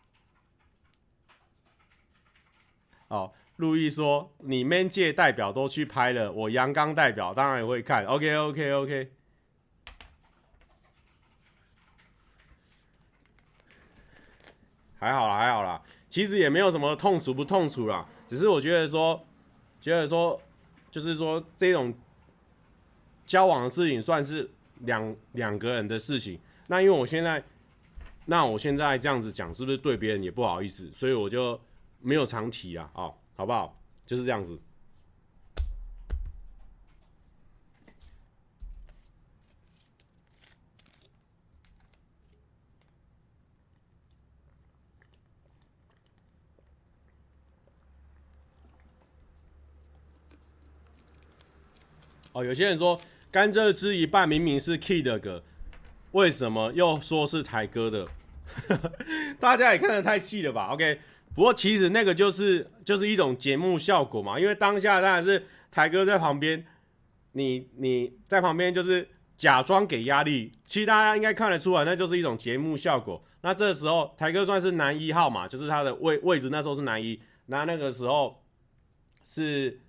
[3.09, 8.05] 哦，路易说你 man 界代表都去拍了，我阳刚代表当然也会看。
[8.07, 9.13] OK OK OK，
[14.99, 19.25] 还好啦还好啦，其实也没有什么痛楚不痛楚啦，只是我觉得说，
[19.81, 20.41] 觉得说。
[20.89, 21.93] 就是说，这种
[23.27, 26.41] 交往的事情算是两两个人的事情。
[26.69, 27.43] 那因为我现在，
[28.25, 30.91] 那我现在这样子讲，是不是对别人也不好意思？
[30.95, 31.61] 所以我就
[32.01, 33.77] 没有常提啊，哦，好不好？
[34.07, 34.59] 就是这样子。
[52.37, 55.43] 哦，有些人说甘蔗汁一半明明是 Kid 的歌，
[56.11, 58.07] 为什么又说是台哥的？
[59.41, 61.01] 大家也看得太细了吧？OK，
[61.35, 66.63] 不过其实那个就是就是一种节目效果嘛，因为当下当然是台哥在旁边，
[67.33, 73.25] 你你在旁边就是假装给压力，其实大家应该看得出来，那就是一种节目效果。
[73.41, 78.43] 那这时候台哥算是男一号嘛，就是他的位位置那时候是男一，那那个时候
[79.25, 79.81] 是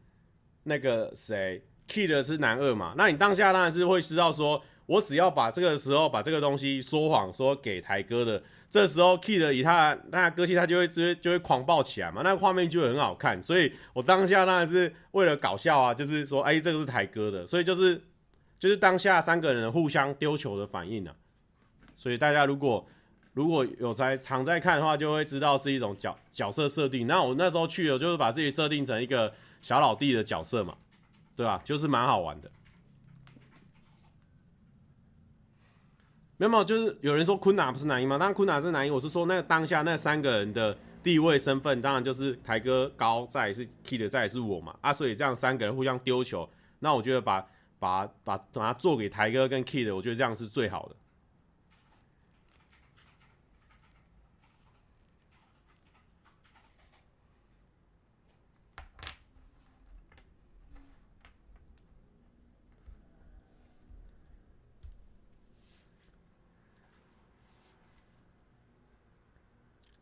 [0.64, 2.94] 那个谁？Kid 是男二嘛？
[2.98, 13.42] 那你当下当然是会知道说，我只要把这个时候把这个东西说谎说给台哥的，这时候 Kid 以他那个个性，他就会直接就会狂暴起来嘛，那画面就会很好看。
[13.42, 18.02] 所以我当下当然是为了搞笑啊，就是说，哎，这个是台哥的，所以就是
[18.60, 21.14] 就是当下三个人互相丢球的反应啊。
[21.96, 22.86] 所以大家如果
[23.34, 27.08] 如果有在常在看的话，就会知道是一种角角色设定。
[27.08, 30.76] 那我那时候去了，就是把自己设定成一个小老弟的角色嘛。
[31.38, 31.62] 对吧？
[31.64, 32.52] 就是蛮好玩的。
[36.38, 38.18] 没有没有，就是有人说坤达不是男一吗？
[38.18, 38.90] 当然坤娜是男一。
[38.90, 44.76] 我是说，那当下那三个人的地位身份，当然就是台哥高，再是 Kid，再是我嘛。
[44.82, 47.48] 啊，所以这样三个人互相丢球，那我觉得把
[47.80, 50.96] 把把把它做给台哥跟 Kid，我觉得这样是最好的。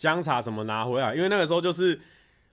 [0.05, 1.15] 姜茶怎么拿回来？
[1.15, 1.99] 因为那个时候就是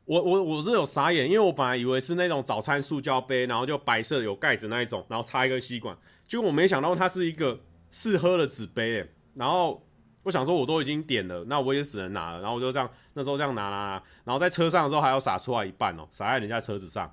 [0.06, 5.94] 我我我是有傻眼，因为我本来以为是那种早餐塑胶杯，然后就白色有盖子那一种，然后插一个吸管，
[6.26, 9.86] 结果我没想到它是一个试喝的纸杯，然后
[10.22, 17.12] 我想说我都已经点了，那我也只能拿了，然后我就这样那时候这样拿拿拿，然后在车上的时候还要洒出来一半哦，洒在人家车子上。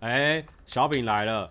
[0.00, 1.50] 哎，小饼来了，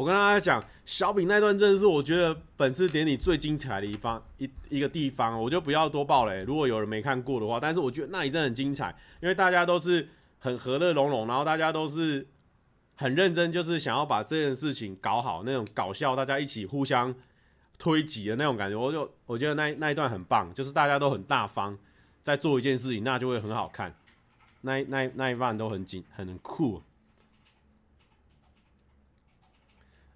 [0.00, 6.42] 我跟大家讲，小饼那段真的是我觉得本次典礼最精彩的一方一一个地方，我就不要多爆雷。
[6.44, 12.26] 如果有人没看过的话，但是我觉得那一阵很精彩，因为大家都是很和乐融融，然后大家都是
[12.94, 17.14] 很认真，就是想要把这件事情搞好，那种搞笑，大家一起互相
[17.78, 21.76] 推挤的那种感觉，我就我觉得那那一段很棒，就是大家都很大方
[22.22, 23.94] 在做一件事情，那就会很好看。
[24.62, 26.80] 那那那一段都很紧，很酷。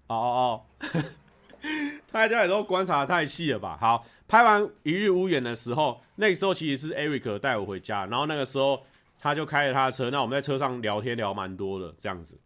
[0.07, 0.61] 哦哦哦，
[2.11, 3.77] 大家也都观察得太细了吧？
[3.79, 8.83] 好，拍完《一日屋檐》的时候，那个时候其实是 Eric 带我回家，然后那个时候
[9.19, 12.39] 他就开着他的车，那我们在车上聊天聊蛮多的这样子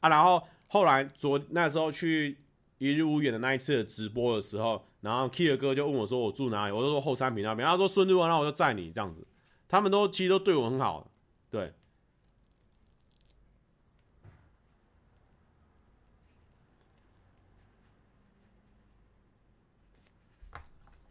[0.00, 0.08] 啊。
[0.08, 2.32] 然后后来昨那时候去
[2.78, 9.26] 《一日屋檐》的那一次直播的时候，然后 Key 哥就问我说我住哪里，我就说后山坪那边，他说顺路啊，那我就载你这样子。
[9.68, 11.08] 他们都其实都对我很好，
[11.50, 11.72] 对。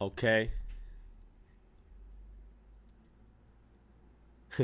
[0.00, 0.50] OK，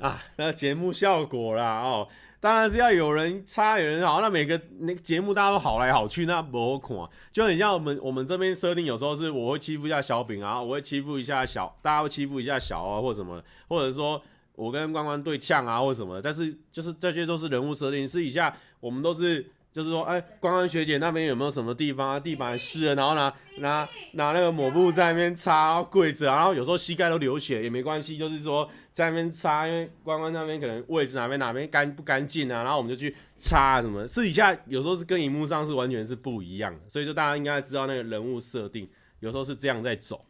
[0.00, 2.08] 啊，那节目效果啦哦，
[2.40, 14.20] 当然是要有人差有人好，那每个那个节目大家都好来好去，那不好看，就很像我们我们这边设定，有时候是我会欺负一下小饼啊，我会欺负一下小，大家会欺负一下小啊，或什么，或者说
[14.56, 19.52] 我跟关关对呛啊，或什么，但是就是这些都是人物设定，私底下我们都是。
[19.74, 22.20] 就是说，哎、欸，关关学姐那边有没有什么地方啊？
[22.20, 34.06] 地板湿了，然后拿拿拿那个抹布在那边擦，然后跪着，然后有时候膝盖都流血也没关系，就是说在那边擦，因为关关那边可能位置哪边哪边干不干净啊，然后我们就去擦什么。
[34.06, 40.24] 私底下有时候是跟荧幕上是完全是不一样的，所以就大家应该知道那个人物设定，有时候是这样在走。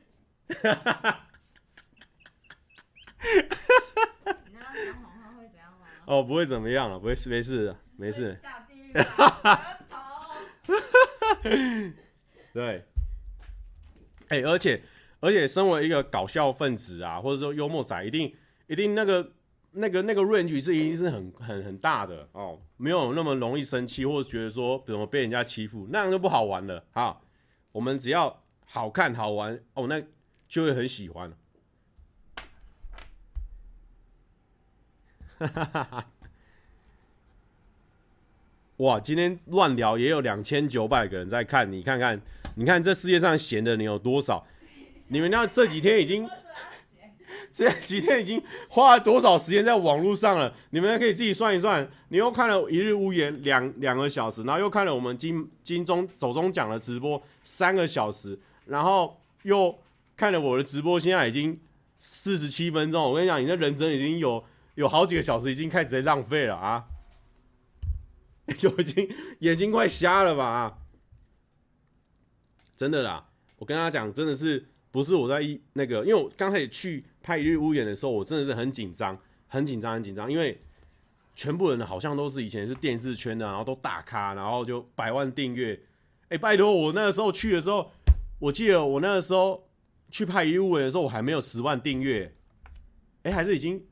[0.63, 1.21] 哈哈哈
[4.47, 5.87] 你刚刚讲谎话会怎样吗？
[6.07, 8.39] 哦，不会怎么样了，不会，没事的，没事。
[9.03, 9.77] 哈 哈
[12.53, 12.85] 对，
[14.29, 14.83] 哎、而且
[15.21, 18.33] 而且，身为一个搞笑分子啊，或者说幽默仔，一定
[18.67, 19.33] 一定那个
[19.73, 27.21] 那个那个 range 是一定是很很很大的哦，没有那么容易生气，或者觉得说怎么被人家欺负，那样就不好玩了啊。
[27.73, 30.01] 我们只要好看好玩哦，那
[30.47, 31.33] 就会很喜欢。
[35.39, 36.07] 哈哈哈哈。
[38.79, 42.21] 哇，今天乱聊也有两千九百个人在看，你看看，
[42.57, 44.45] 你看这世界上闲的你有多少？
[45.09, 46.29] 你们那这几天已经，
[47.53, 50.53] 这几天已经花了多少时间在网络上了？
[50.71, 51.89] 你们可以自己算一算。
[52.09, 59.73] 你又看了一日屋檐两两个小时，然后又看了我们金金钟走钟奖的直播三个小时，然后又
[60.17, 61.57] 看了我的直播，现在已经
[62.01, 63.01] 四十七分钟。
[63.05, 64.43] 我跟你讲，你的人生已经有
[64.75, 66.85] 有好几个小时已经开始在浪费了啊！
[68.59, 70.79] 就已经眼睛快瞎了吧？
[72.77, 80.61] 真的啦，我跟他讲，真的是不是我在一那个，因为我刚开始去拍《一日屋檐》的时候，我真的是很紧张，很紧张，很紧张，因为
[81.35, 85.81] 全部人好像都是以前是电视圈的，然后都大咖，然后就百万订阅。
[86.29, 87.91] 哎，拜托，我那个时候去的时候，
[88.41, 89.69] 我记得我那个时候
[90.11, 92.35] 去拍《一日屋檐》的时候，我还没有十万订阅，
[93.23, 93.87] 哎，还是已经。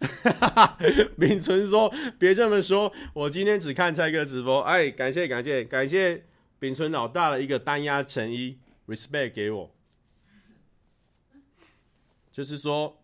[0.00, 0.78] 哈哈哈，
[1.18, 6.24] 秉存说：“别这么说，我今天只看蔡哥直播。”哎，感谢感谢感谢
[6.58, 9.74] 秉存老大的一个单压诚意，respect 给我。
[12.30, 13.02] 就是说，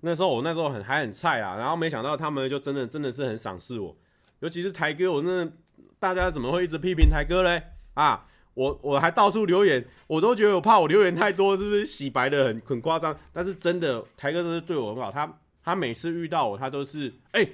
[0.00, 3.94] 那时候我那时候很还很菜啊，然后没想到他们就真的真的是很赏识我，
[4.40, 5.52] 尤其是台哥，我真的
[5.98, 7.62] 大家怎么会一直批评台哥嘞？
[7.94, 8.26] 啊！
[8.58, 13.16] 我我还到处留言，我都觉得我怕我留言太多，是不是洗白的很很夸张？
[13.32, 15.32] 但是真的，台哥真的对我很好，他
[15.62, 17.48] 他每次遇到我，他都是哎，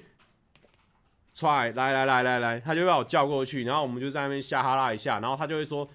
[1.34, 5.86] 出、欸、来来来来来，他就把我叫过去，然后我们就在那边瞎哈拉一下，然后他就会说，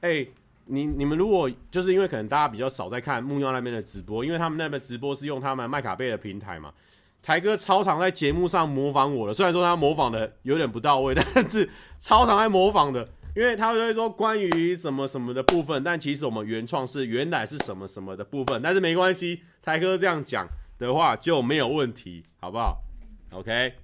[0.00, 0.26] 哎、
[0.64, 6.72] 你你们如果就是因为可能大家比较少在看木曜那边的直播，因为他们那边直播是用他们麦卡贝的平台嘛，
[7.20, 11.68] 台哥超常在节目上模仿我的，虽然说他模仿的有点不到位，但是
[11.98, 13.06] 超常在模仿的。
[13.38, 22.82] 因为他会说关于什么什么的部分，但其实我们原创是原来是什么什么的部分，但是没关系，才哥这样讲的话就没有问题，好不好
[23.30, 23.74] ？OK，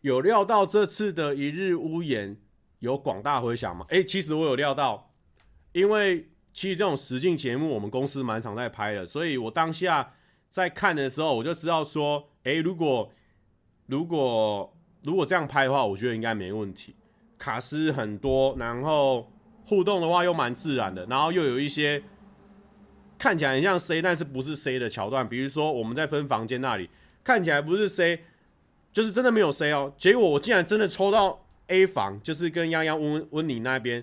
[0.00, 2.36] 有料到这次的一日屋檐
[2.80, 3.86] 有广大回响吗？
[3.90, 5.12] 诶，其实我有料到，
[5.70, 10.14] 因为其实这种实境节目我们公司蛮常在拍的，所以我当下
[10.48, 13.12] 在看的时候我就知道说，诶，如果
[13.86, 14.76] 如果。
[15.02, 16.94] 如果这样拍的话，我觉得应该没问题。
[17.38, 19.30] 卡司很多，然后
[19.64, 22.02] 互动的话又蛮自然的，然后又有一些
[23.18, 25.26] 看起来很像 C，但是不是 C 的桥段。
[25.26, 26.90] 比如说我们在分房间那里，
[27.24, 28.20] 看起来不是 C，
[28.92, 29.92] 就是真的没有 C 哦。
[29.96, 34.02] 结果我竟然真的抽到 A 房，就是跟泱泱温温妮那边，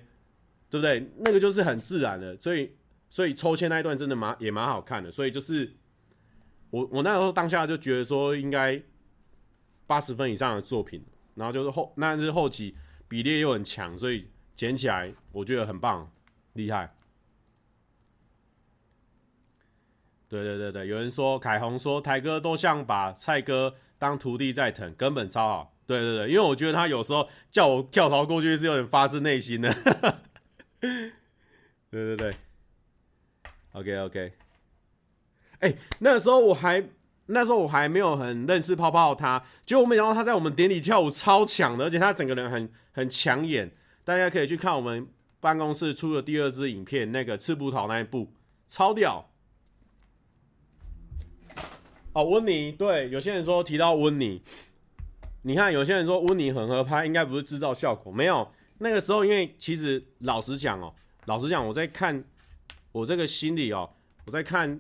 [0.70, 1.08] 对不对？
[1.20, 2.72] 那个就是很自然的，所以
[3.10, 5.12] 所以抽签那一段真的蛮也蛮好看的。
[5.12, 5.72] 所以就是
[6.72, 8.82] 我我那时候当下就觉得说应该
[9.88, 12.76] 八十分以上的作品，然后就是后那是后期
[13.08, 16.12] 比例又很强，所以捡起来我觉得很棒，
[16.54, 16.94] 厉害。
[20.30, 25.74] 对对对对，有人说凯宏说台哥都像把蔡哥当徒弟在疼，根本超好。
[25.86, 29.74] 对对对，因为我觉得他有时候叫我跳槽过去是有点发自内心的。
[30.82, 31.14] 对
[31.90, 32.36] 对对
[33.72, 34.34] ，OK OK。
[35.60, 36.84] 哎，那时候我还
[37.28, 43.72] 那时候我还没有很认识泡泡他，结果我没想到他在我们典礼跳舞超强的，而且他整个人很很抢眼。
[44.04, 45.06] 大家可以去看我们
[45.40, 48.34] 办公室出的第二支影片，那个吃葡萄那一部，
[48.68, 49.30] 超屌。
[52.14, 54.42] 哦，温妮，对，有些人说提到温妮，
[55.44, 58.50] 你看有些人说温妮很合拍，应该不是制造效果，没有。
[58.80, 60.94] 那个时候，因为其实老实讲哦，
[61.26, 62.24] 老实讲，我在看
[62.92, 63.90] 我这个心里哦，
[64.26, 64.80] 我在看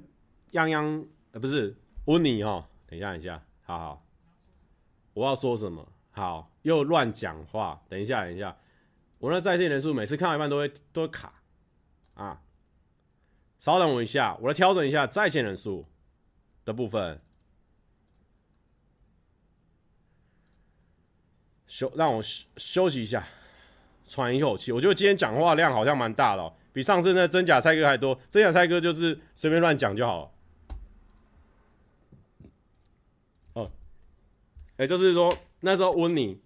[0.54, 1.76] 泱泱，呃，不是
[2.08, 4.06] 问你哦，等一下，等一下，好好，
[5.14, 5.86] 我要说什么？
[6.12, 8.56] 好，又乱讲话，等一下，等一下，
[9.20, 11.34] 我那在线人数每次看到一半都会都会卡
[12.14, 12.42] 啊，
[13.60, 15.86] 稍等我一下，我来调整一下在线人数
[16.64, 17.20] 的部分。
[21.68, 23.28] 休，让我休休息一下，
[24.08, 24.72] 喘一口气。
[24.72, 28.18] 我觉得今天讲话量好像蛮大的，比上次那真假猜歌还多。
[28.30, 30.32] 真假猜歌就是随便乱讲就好了。
[33.54, 33.72] 哦，
[34.78, 36.40] 哎，就是说那时候温妮，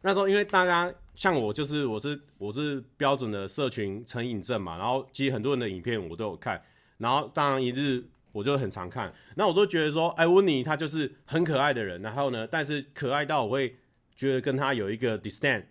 [0.00, 6.62] 那时候因为大家像我，就是我是我是标准的社群成瘾症嘛，然后其实很多人的影片我都有看，
[6.96, 8.02] 然后当然一日
[8.32, 13.76] 我就很常看，那我都觉得说，哎，温妮她就是很可爱的人，然后呢，但是可爱到我会。
[14.18, 15.62] 觉得跟他有一个 distance，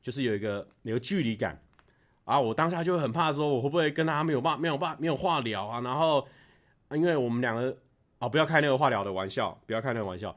[0.00, 1.62] 就是有一个有个距离感
[2.24, 5.82] 啊，我当下就很怕说，我会不会跟他没有办没有办没有话聊啊？
[5.82, 6.26] 然后，
[6.92, 7.76] 因为我们两个
[8.18, 10.34] 啊，不要开那个话聊的玩笑，不要开那个玩笑，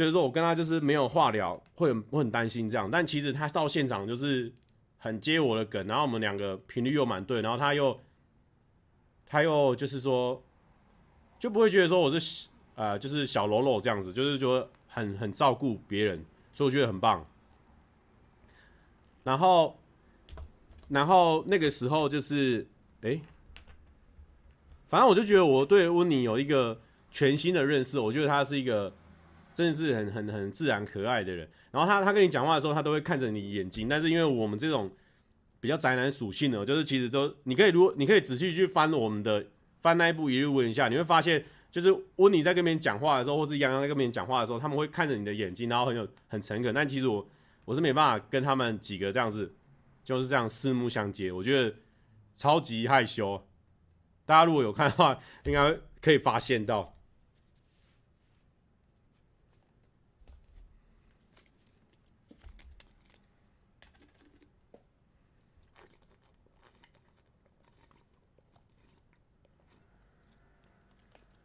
[0.00, 2.90] 就是说我跟他就是没有话聊，会很会很担心这样。
[2.90, 4.50] 但其实他到现场就是
[4.96, 8.00] 很接我的梗，然后我们两个频率又蛮对，然后他又
[9.26, 10.42] 他又就是说
[11.38, 16.24] 就不会觉得说我是呃就是小喽啰这样子，就是说很很照顾别人。
[16.52, 17.24] 所以我觉得很棒，
[19.22, 19.78] 然后，
[20.88, 22.66] 然后那个时候就是，
[23.02, 23.20] 哎、
[24.88, 26.80] 反正我就觉得我对温妮有一个
[27.10, 28.00] 全新的认识。
[28.00, 28.92] 我觉得他是一个
[29.60, 31.48] 真的是很很很自然可爱的人。
[31.70, 33.88] 然后他他跟你讲话的时候，他都会看着你眼睛。
[33.88, 34.90] 但是因为我们这种
[35.60, 39.46] 比较宅男属性的，就是其实都你可以如果你可以仔细去翻我们的
[39.80, 41.44] 翻那一部一日问一下，你会发现。
[41.70, 46.74] 就是温妮在跟别人讲话的时候，或是泱泱在跟别人讲话的时候，他们会看着你的眼睛，然后很有很诚恳。
[46.74, 47.24] 但其实我
[47.64, 49.54] 我是没办法跟他们几个这样子，
[50.02, 51.72] 就是这样四目相接，我觉得
[52.34, 53.40] 超级害羞。
[54.26, 56.92] 大家如果有看的话，应该可以发现到。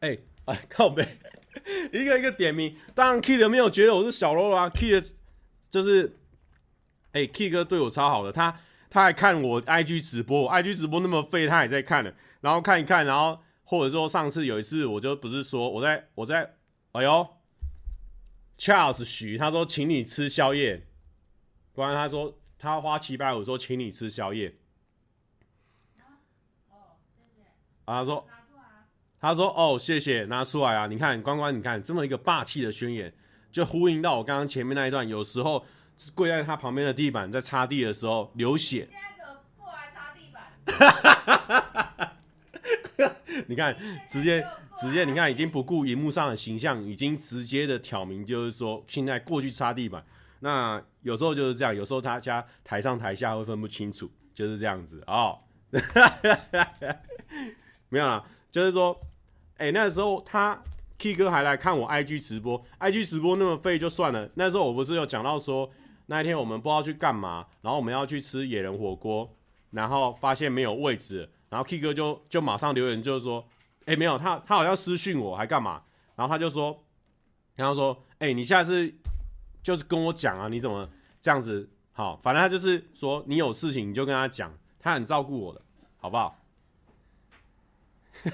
[0.01, 1.03] 哎、欸，哎，靠背，
[1.91, 2.75] 一个一个点名。
[2.93, 4.69] 当然，Kid 没有觉得我是小喽啰啊。
[4.69, 5.11] Kid
[5.71, 6.17] 就是，
[7.13, 12.13] 哎、欸，Kid 哥对我超好的，他他还看我 IG 直播，IG 直播那么废，他也在看的。
[12.41, 16.55] 然后看一看，然后或者说上次有一次，我就不是说我在我在，
[16.91, 17.27] 哎呦
[18.57, 20.85] ，Charles 许他说请你吃宵夜，
[21.73, 24.55] 不然他说他花七百五说请你吃宵夜。
[26.69, 27.47] 哦，谢谢。
[27.85, 28.27] 啊，他说。
[29.25, 30.85] 他说：“哦，谢谢，拿出来啊！
[30.85, 33.11] 你看，关关，你看这么一个霸气的宣言，
[33.51, 35.09] 就呼应到我刚刚前面那一段。
[35.09, 35.65] 有时候
[36.13, 38.87] 跪在他旁边的地板，在擦地的时候流血。
[39.57, 40.43] 过来擦地板。
[43.47, 43.75] 你看，
[44.07, 44.45] 直接
[44.77, 50.05] 直接，你看已经不顾荧幕上的形象，已经直接的挑明，就是说现在过去擦地板。
[50.41, 55.39] 那有时候就是这样，有时候大家台上台下会分不清楚，就是这样子哦。
[57.89, 58.95] 没有啦，就是说。”
[59.57, 60.61] 哎、那时候他
[60.97, 64.29] K 哥还来看我 IG 直播，IG 直播那么废就算了。
[64.35, 65.69] 那时候我不是有讲到说，
[66.07, 69.35] 那一天我们不知道去干嘛，然后我们要去吃野人火锅，
[69.71, 73.45] 然后发现没有位置，然后 K 哥就就马上留言就是说，
[73.85, 75.83] 哎、没有，他他好像私讯我还干嘛，
[76.15, 76.83] 然后他就说，
[77.55, 78.93] 然后说，哎、欸，你下次
[79.63, 80.87] 就是跟我讲啊，你怎么
[81.19, 81.69] 这样子？
[81.91, 85.61] 好，反正他就是说你有事情你就跟他讲，他很照顾我的，
[85.97, 86.39] 好不好？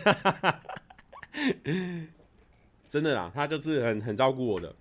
[0.04, 0.62] 哈哈哈。
[2.88, 4.76] 真的啦，他就是很很照顾我的。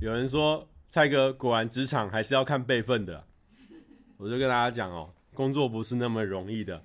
[0.00, 3.26] 有人说蔡哥果然职场还是要看辈分的，
[4.16, 6.82] 我就跟大家讲哦，工作不是那么容易的。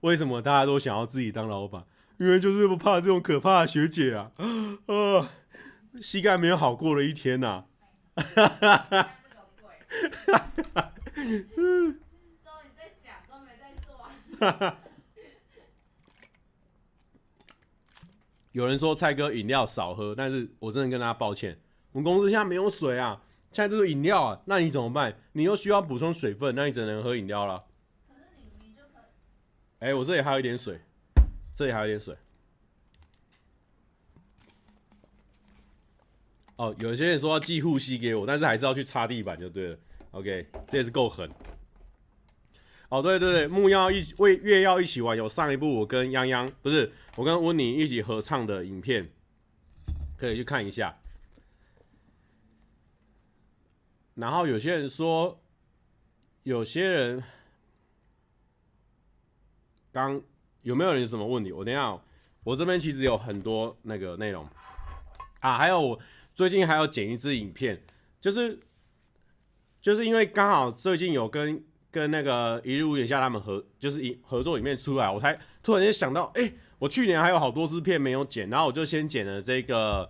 [0.00, 1.84] 为什么大家都想要自己当老板？
[2.18, 4.32] 因为就是不怕这种可怕的学姐啊，
[4.86, 5.28] 呃，
[6.02, 7.64] 膝盖没有好过的一天呐、
[8.14, 8.22] 啊。
[8.22, 10.92] 哈哈哈哈哈。
[11.14, 12.00] 嗯，
[12.44, 13.96] 都你在讲，都没在做。
[14.38, 14.78] 哈哈。
[18.52, 21.60] 有人说蔡哥饮料少喝，但是我真的跟大家抱歉。
[21.92, 23.22] 我们公司现在没有水啊，
[23.52, 25.16] 现在都是饮料啊，那你怎么办？
[25.32, 27.64] 你又需要补充水分，那你只能喝饮料了。
[28.08, 29.86] 可是你明明就可以。
[29.86, 30.80] 哎，我这里还有一点水，
[31.54, 32.16] 这里还有一点水。
[36.58, 39.78] 哦，有些人说要寄护膝给我，但是还是要去擦地板就对了。
[40.10, 41.30] OK，这也是够狠。
[42.88, 49.08] 哦，对对对，木曜一起为月曜一起玩，有上一部我跟泱泱不是我跟温妮一起合唱的影片，
[50.16, 50.98] 可以去看一下。
[54.14, 55.40] 然后有些人说，
[56.42, 57.22] 有些人
[59.92, 60.20] 刚
[60.62, 61.52] 有没有人有什么问题？
[61.52, 62.02] 我等一下，
[62.42, 64.44] 我这边其实有很多那个内容
[65.38, 65.96] 啊，还有
[66.38, 67.82] 最近还要剪一支影片，
[68.20, 68.60] 就是
[69.80, 71.60] 就是因为刚好最近有跟
[71.90, 80.08] 跟那个一日屋檐下他们合，就是一合作影片出来，我才突然间想到，哎，我去年还有好多支片没有剪，然后我就先剪了这个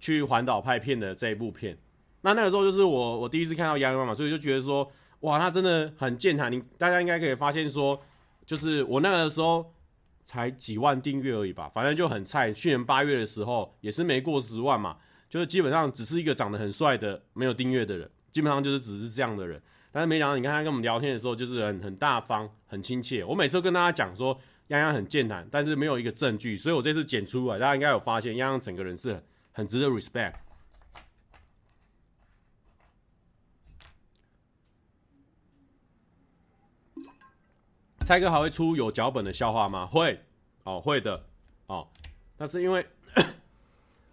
[0.00, 1.78] 去环岛拍片的这一部片。
[2.22, 4.90] 那那个时候就是我我第一次看到泱泱嘛，所以就觉得说，
[5.20, 6.50] 哇，他真的很健谈。
[6.50, 8.02] 你大家应该可以发现说，
[8.44, 9.72] 就是我那个时候
[10.24, 12.52] 才几万订阅而已吧，反正就很菜。
[12.52, 14.96] 去年八月的时候也是没过十万嘛，
[15.34, 19.60] 就是基本上只是一个长得很帅的没有订阅的人，基本上就是只是这样的人。
[19.90, 23.24] 但是没想到，你看他跟我们聊天的时候，就是很很大方、很亲切。
[23.24, 24.32] 我每次都跟大家讲说，
[24.68, 30.34] 泱泱很健谈，但是没有一个证据，所以我这次剪出来，大家应该有发现，泱泱整个人是很很值得 respect。
[38.06, 39.84] 蔡哥还会出有脚本的笑话吗？
[39.84, 40.20] 会，
[40.62, 41.24] 哦，会的，
[41.66, 41.88] 哦，
[42.38, 42.86] 那是因为，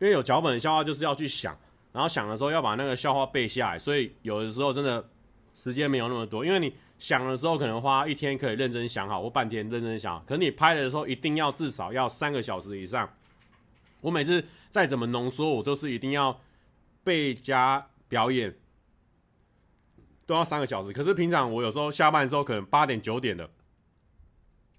[0.01, 1.55] 因为有脚本的笑话就是要去想，
[1.93, 5.07] 然后想的时候要把那个笑话背下来，所以有的时候真的
[5.53, 13.07] 时间没有那么多，因为你想的时候可能花一天可以认真想好，或半天认真想，可是你拍的时候一定要至少要三个小时以上。
[13.99, 16.41] 我每次再怎么浓缩，我都是一定要
[17.03, 18.57] 背加表演，
[20.25, 20.91] 都要三个小时。
[20.91, 23.47] 可是平常我有时候下班的时候可能八点九点的。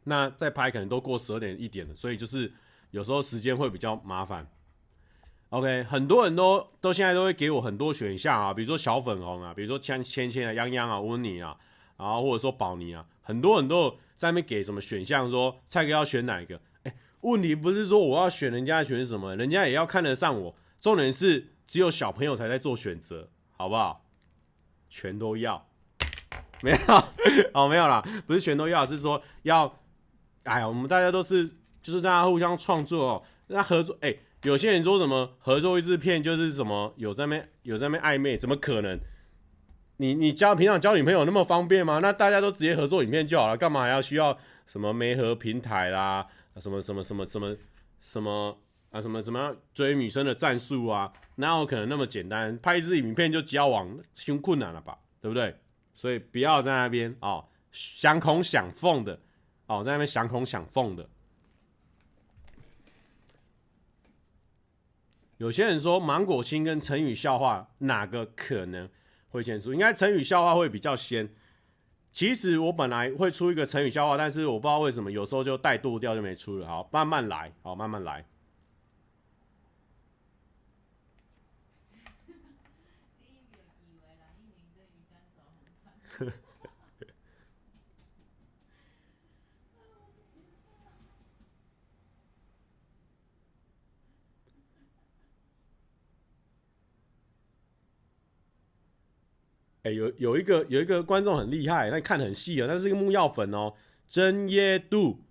[0.02, 2.52] 那再拍可能都过十二点一点了，所以就是
[2.90, 4.44] 有时候时间会比较麻烦。
[5.52, 11.54] OK，很多人都都现在都会给我很多选项啊，比如说小粉红啊，比如说像芊芊啊、泱泱啊、温妮啊，
[11.98, 16.58] 然后或者说宝妮啊，很多人都在那边给什么选项，说蔡哥要选哪一个？
[16.84, 20.54] 哎，问题不是说我要选人家选什么，人家也要看得上我。
[20.80, 23.28] 重点是只有小朋友才在做选择，
[23.58, 24.06] 好不好？
[24.88, 25.68] 全都要？
[26.62, 26.78] 没有？
[27.52, 29.80] 哦，没有啦，不是全都要，是说要。
[30.44, 31.46] 哎呀，我们大家都是，
[31.82, 33.22] 就是大家互相创作哦。
[33.48, 38.98] 那合作，哎，有些人说什么合作一支片就是什么有在那有在那暧昧，怎么可能？
[39.98, 42.00] 你你交平常交女朋友那么方便吗？
[42.02, 44.36] 那大家都直接合作影片就好了，干嘛还要需要
[44.66, 46.26] 什么媒合平台啦，
[46.56, 47.56] 什么什么什么什么
[48.00, 48.58] 什么
[48.90, 51.12] 啊什么什么追女生的战术啊？
[51.36, 52.58] 哪有可能那么简单？
[52.58, 54.98] 拍一支影片就交往，挺困难了吧？
[55.20, 55.54] 对不对？
[55.94, 59.20] 所以不要在那边哦，想孔想缝的。
[59.66, 61.08] 哦，在那边想孔想缝的，
[65.42, 68.88] 有些人说芒果青跟成语笑话哪个可能
[69.28, 69.74] 会先出？
[69.74, 71.28] 应该成语笑话会比较先。
[72.12, 76.66] 其实我本来会出一个成语笑话，但是我不知道为什么有时候就怠惰掉就没出了。
[76.68, 78.24] 好，慢慢来，好，慢慢来。
[99.82, 103.74] 哎、有有一个有一个观众很厉害，那看很细啊，那是一个木药粉哦，
[104.08, 105.24] 正业度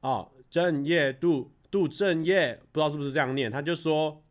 [0.00, 4.24] 哦，正业度杜正业，不知道是不是这样念，他就说，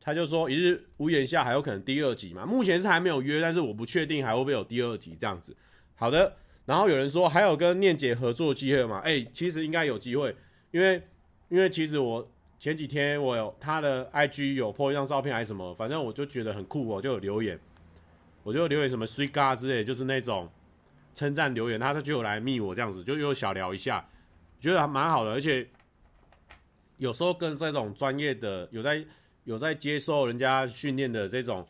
[0.00, 5.54] 他就说一日屋檐下还有可能第二集嘛，目前是还没有约，但是我不确定还会不会有第二集这样子。
[5.94, 6.34] 好的，
[6.64, 9.02] 然后有人说还有跟念姐合作机会吗？
[9.04, 10.34] 哎、其实应该有机会，
[10.70, 11.02] 因为
[11.50, 12.26] 因为其实我
[12.58, 17.60] 前几天我有他的 IG 有 po 一张照片还是什么，反正我就觉得很酷哦，就有留言。
[18.42, 20.50] 我就留言什么 sweet god 之类，就是那种
[21.14, 24.08] 称赞留言，他他就有来密我这样子，就又小聊一下，
[24.58, 25.68] 觉得还蛮好的，而且
[26.96, 29.04] 有时候跟这种专业的有在
[29.44, 31.66] 有在接受人家训练的这种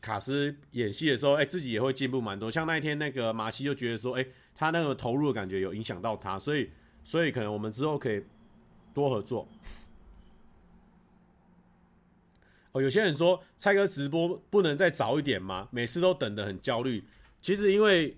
[0.00, 2.50] 卡司演戏的时候，哎、自己也会进步蛮多。
[2.50, 6.70] 像那一天那个马西就觉得说，哎、他那个投入的感觉有影响到他，所以
[7.02, 8.22] 所以可能我们之后可以
[8.92, 9.48] 多合作。
[12.74, 15.68] 哦，有些人说蔡哥直播不能再早一点吗？
[15.70, 17.04] 每次都等得很焦虑。
[17.40, 18.16] 其实因为，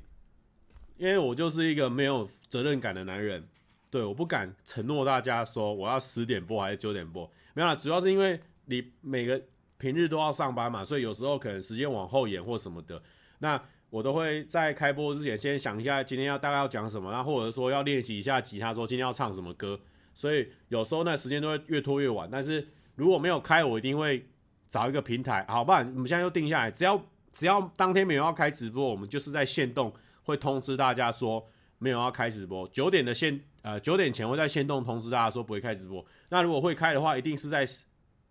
[0.96, 3.46] 因为我就是一个没有责任感的男人，
[3.90, 9.38] 对，我不敢承诺大家说我要十点播还是九点播，没有啦，主要是因为你每个
[9.76, 13.02] 平日都要上班嘛，所以有时候可能时间往后延或什么的，
[13.40, 19.78] 那我都会在开播之前先想一下今天要大概要讲什么，那或者说要练习一下吉他，说今天要唱什么歌，
[20.14, 22.26] 所以有时候那时间都会越拖越晚。
[22.32, 24.24] 但是如果没有开，我一定会。
[24.68, 27.00] 找一个平台，好，不然我们现在就定下来，只要
[27.32, 29.92] 只要当天没有要开直播，我们就是在限动
[30.24, 31.48] 会通知大家说
[31.78, 36.04] 没有要开直播，九点的限呃九点前会在限动通知大家说不会开直播。
[36.30, 37.66] 那如果会开的话，一定是在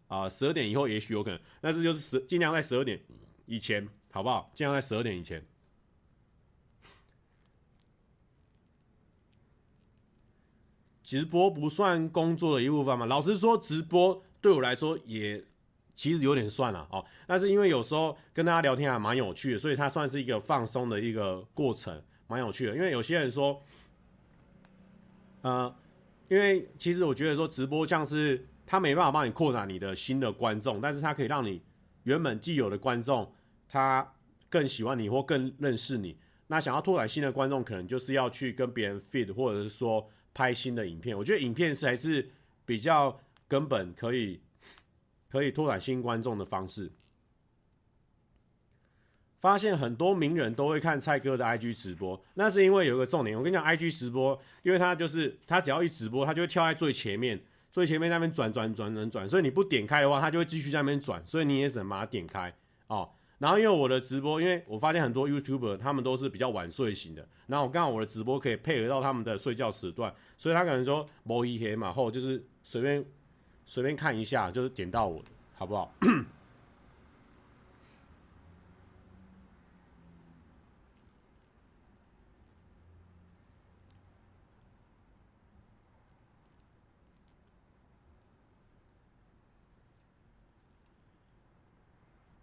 [0.08, 3.00] 啊十二点以后，也许有可能，但是就是十尽量在十二点
[3.46, 4.52] 以前，好不好？
[4.54, 5.44] 尽量在十二点以前。
[11.02, 13.06] 直播不算工作的一部分嘛？
[13.06, 15.44] 老实说，直播对我来说也。
[15.96, 22.76] 其实有点算了哦，但是因为有时候跟大家聊天还蛮有趣的，所以它算是一个放松的一个过程，蛮有趣的。
[22.76, 23.62] 因为有些人说，
[25.42, 25.74] 呃，
[26.28, 31.62] 因为其实我觉得说直播像是它没办法帮你扩展你的新的观众，但是它可以让你
[32.04, 33.34] 原本既有的观众
[33.70, 34.14] 他
[34.50, 36.18] 更喜欢你或更认识你。
[36.48, 41.18] 那想要拓展新的观众，可能就是要去跟别人 feed，或者是说拍新的影片。
[41.18, 42.30] 我觉得影片是还是
[42.66, 43.18] 比较
[43.48, 44.42] 根本可以。
[45.36, 46.92] 可以拓展新观众的方式。
[49.38, 53.38] 发现很多名人都会看蔡哥的 IG 直播，那是因为有一个重点。
[53.38, 57.40] 我跟你讲，IG 直播，因为他就是他只要一直播，他就会跳在最前面，
[57.72, 62.52] 最前面那边转转转转转，所以你不点开的话，他就会继续在那边转，所以你也只能把它点开
[62.88, 63.08] 哦。
[63.38, 73.06] 然后因为我的直播，因为我发现很多 YouTuber 他们都是比较晚睡型的，然后我刚好我的直播可以配合到他们的睡觉时段，所以他可能说摸一黑嘛，或就是随便。
[73.66, 75.24] 随便看一下，就是点到我，
[75.56, 75.92] 好不好？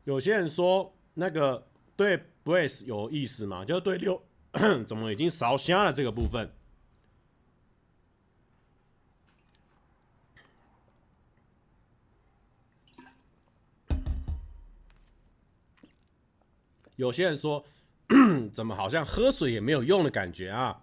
[0.05, 1.65] 有些人说那个
[1.97, 3.65] 对 brace 有意思吗？
[3.65, 4.21] 就是对六
[4.87, 6.53] 怎么已经烧瞎了这个部分。
[17.03, 17.65] 有些人说，
[18.53, 20.83] 怎么好像喝水也没有用的感觉啊？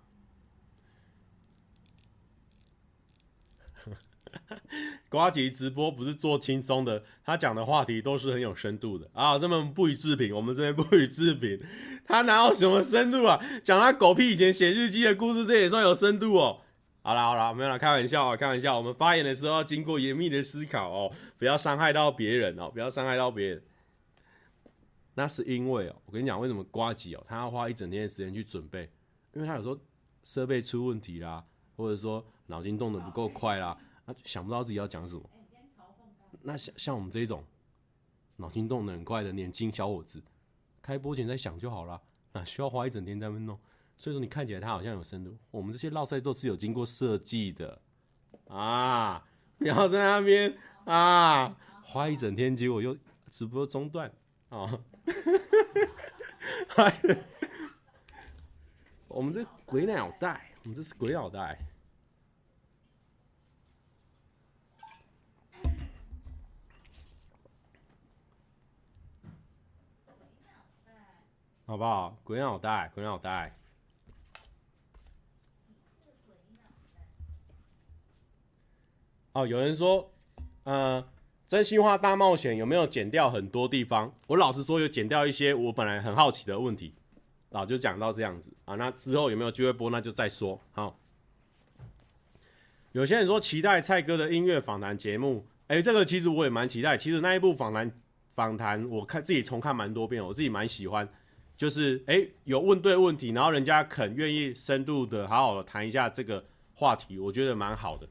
[5.08, 9.40] 瓜吉直播不是做轻松的，他讲的话题都是很有深度的啊。
[9.40, 11.58] 这么不予置评，我们这边不予置评。
[12.06, 13.40] 他哪有什么深度啊？
[13.64, 16.60] 讲他狗屁以前写日记的故事，这也算有深度哦。
[17.02, 18.76] 好啦好啦，没有啦，开玩笑啊，开玩笑。
[18.76, 23.64] 我们发言的时候要经过严密的思考哦，不要伤害到别人哦，不要伤害到别人。
[25.14, 28.90] 那是因为哦，我跟你讲，为什么瓜吉哦，他要花一整天的时间去准备，
[29.34, 29.78] 因为他有时候
[30.24, 31.46] 设备出问题啦，
[31.76, 35.30] 或者说脑筋动得不够快啦，他想不到自己要讲什么。
[36.42, 37.44] 那像像我们这种
[38.38, 40.24] 脑筋动得很快的年轻小伙子，
[40.82, 42.02] 开播前再想就好了，
[42.32, 43.60] 哪需要花一整天在那边弄？
[43.98, 47.82] 所以说你看起来他好像有深度，我们这些绕赛都是有经过设计的
[48.48, 52.98] 啊，然后在那边啊花一整天，结果又
[53.30, 54.10] 直播中断
[54.48, 54.80] 啊。
[59.08, 61.60] 我们这鬼脑袋，我们这是鬼脑袋。
[71.66, 72.18] 好不好？
[72.24, 73.54] 鬼脑袋，鬼脑袋。
[79.34, 80.12] 哦，有人说，
[80.64, 81.06] 呃。
[81.50, 84.14] 真心话大冒险有没有剪掉很多地方？
[84.28, 86.94] 我老实说，有剪掉一些我本来很好奇的问题，
[87.52, 88.76] 啊，就讲到这样子啊。
[88.76, 90.62] 那之后有没有机会播，那就再说。
[90.74, 91.00] 好，
[92.92, 96.96] 有些人说期待蔡哥的音乐访谈节目，哎、这个其实我也蛮期待。
[96.96, 97.92] 其实那一部访谈
[98.30, 101.10] 访谈，我看自己重看蛮多遍，我自己蛮喜欢。
[101.58, 106.46] 就是哎、有问对问题，然后人家肯愿意深度的好好的谈一下这个
[106.76, 108.08] 话题，我觉得蛮好的。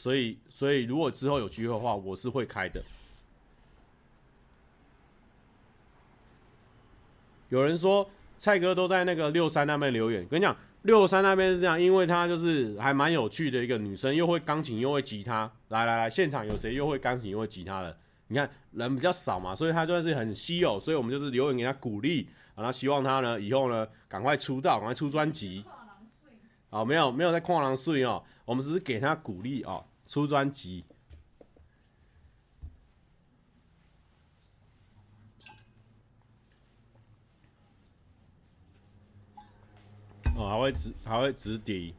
[0.00, 2.82] 所以，所以如果之后有机会的话，我是会开的。
[7.50, 15.52] 有人说蔡哥都在那个六三那边留言，跟你讲，六三那边是这样，因为他就是还蛮有趣的一个女生，又会钢琴又会吉他。
[15.68, 17.94] 来来来，现场有谁又会钢琴又会吉他的？
[18.28, 25.62] 你看人比较少嘛，所以他就是很稀有，所以我们就是留言给他鼓励，然后希望他呢以后呢赶快出道，赶快出专辑。
[26.70, 30.84] 好，没有没有在矿狼睡哦，我们只是给他鼓励哦，出专辑。
[40.34, 41.94] 哦，还会直还会直笛。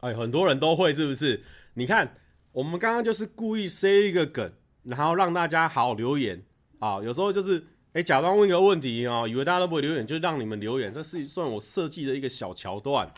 [0.00, 1.44] 哎，很多人都会是不是？
[1.74, 2.16] 你看。
[2.52, 4.52] 我们刚刚就是故意塞一个梗，
[4.82, 6.42] 然后让大家好留言
[6.80, 7.00] 啊。
[7.00, 10.92] 有时候就是哎，假装问一个问题哦，以为大家都不会留言，就让你们留言。
[10.92, 13.08] 这是算我设计的一个小桥段。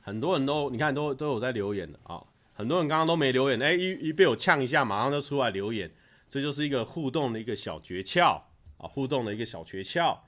[0.00, 2.22] 很多人都你看都都有在留言的啊。
[2.52, 5.90] 很多人刚刚都没留言，哎，一一被我呛一下，马上就出来留言。
[6.28, 8.42] 这就是一个互动的一个小诀窍
[8.76, 10.18] 啊，互动的一个小诀窍。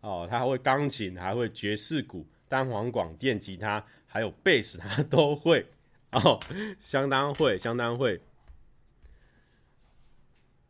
[0.00, 3.84] 哦，他还会钢琴，还会爵士鼓、单簧管、电吉他。
[4.06, 5.66] 还有贝斯，他都会
[6.10, 6.40] 哦，
[6.80, 8.20] 相当会，相当会。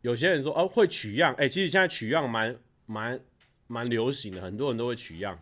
[0.01, 3.19] 有些人说哦，会取样，哎、其实现在取样蛮蛮
[3.67, 5.41] 蛮流行的，很多人都会取样。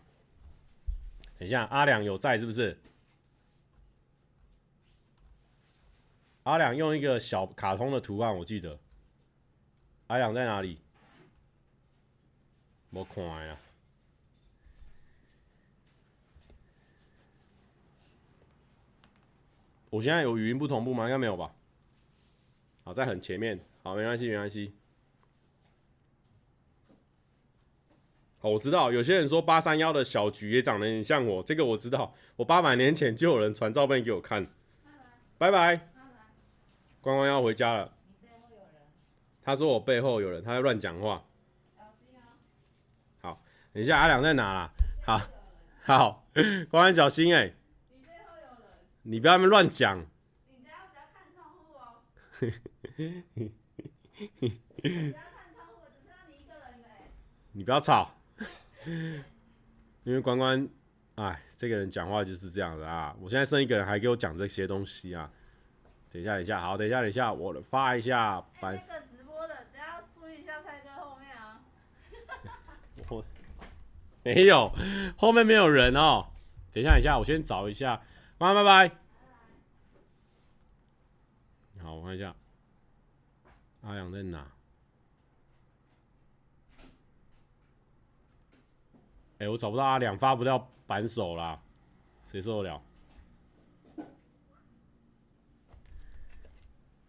[1.40, 2.78] 等一下，阿良有在是不是？
[6.44, 8.78] 阿良用一个小卡通的图案，我记得。
[10.08, 10.82] 阿良在哪里？
[12.90, 13.58] 没看呀。
[19.92, 21.06] 我现在有语音不同步吗？
[21.06, 21.56] 应该没有吧。
[22.84, 23.58] 好，在很前面。
[23.82, 24.74] 好，没关系，没关系。
[28.42, 32.16] 好，我知道有些人说八三幺的小菊也长得很像我，这个我知道。
[32.38, 34.48] 我八百年前就有人传照片给我看。
[35.38, 35.90] 拜拜。
[37.02, 37.94] 关关要回家了。
[39.42, 41.22] 他说我背后有人，他在乱讲话。
[43.22, 43.42] 好，
[43.74, 44.72] 等一下阿良在哪啦？
[45.06, 45.20] 好，
[45.84, 47.54] 好，关关小心哎、欸。
[49.02, 50.00] 你不要那么乱讲。
[50.48, 52.00] 你不要看窗户哦。
[52.40, 52.52] 不要
[55.34, 57.12] 看窗户，只剩下你一个人嘞。
[57.52, 58.16] 你不要吵。
[60.03, 60.67] 因为关关，
[61.15, 63.15] 哎，这个人讲话就是这样的啊。
[63.19, 65.30] 我现在剩一个人，还给我讲这些东西啊。
[66.11, 68.43] 等一下，等一下，好，等一下，等一下，我发一下。
[68.59, 71.61] 白色直播的，等下注意一下蔡哥后面啊。
[73.09, 73.23] 我
[74.23, 74.73] 没有，
[75.17, 76.25] 后面没有人哦。
[76.71, 78.01] 等一下，等一下，我先找一下。
[78.38, 78.95] 拜拜拜。
[81.84, 82.36] 好，我看一下，
[83.82, 84.47] 阿阳在哪？
[89.40, 91.62] 哎、我找不到阿良，发不到扳手啦，
[92.26, 92.82] 谁受得了？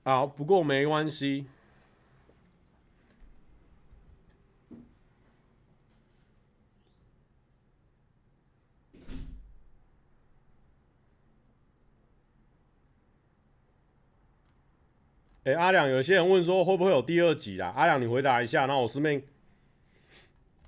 [0.04, 1.46] 好，不过没关系。
[15.42, 17.72] 哎、阿良，有些人问说会不会有第二集啦？
[17.76, 19.20] 阿良，你回答一下，那我顺便。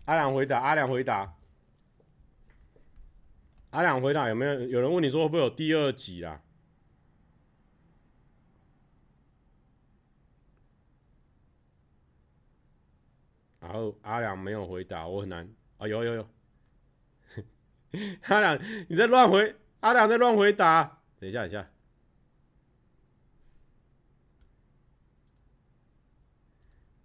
[0.07, 1.33] 阿良回答，阿良回答，
[3.73, 6.43] 阿良回答，有没有有人问你说会不会有第二集啦？
[13.61, 15.49] 然后阿良没有回答，我很难
[15.79, 16.29] 啊，有有有，
[18.29, 21.71] 阿良你在乱回，阿良在乱回答，等一下，等一下。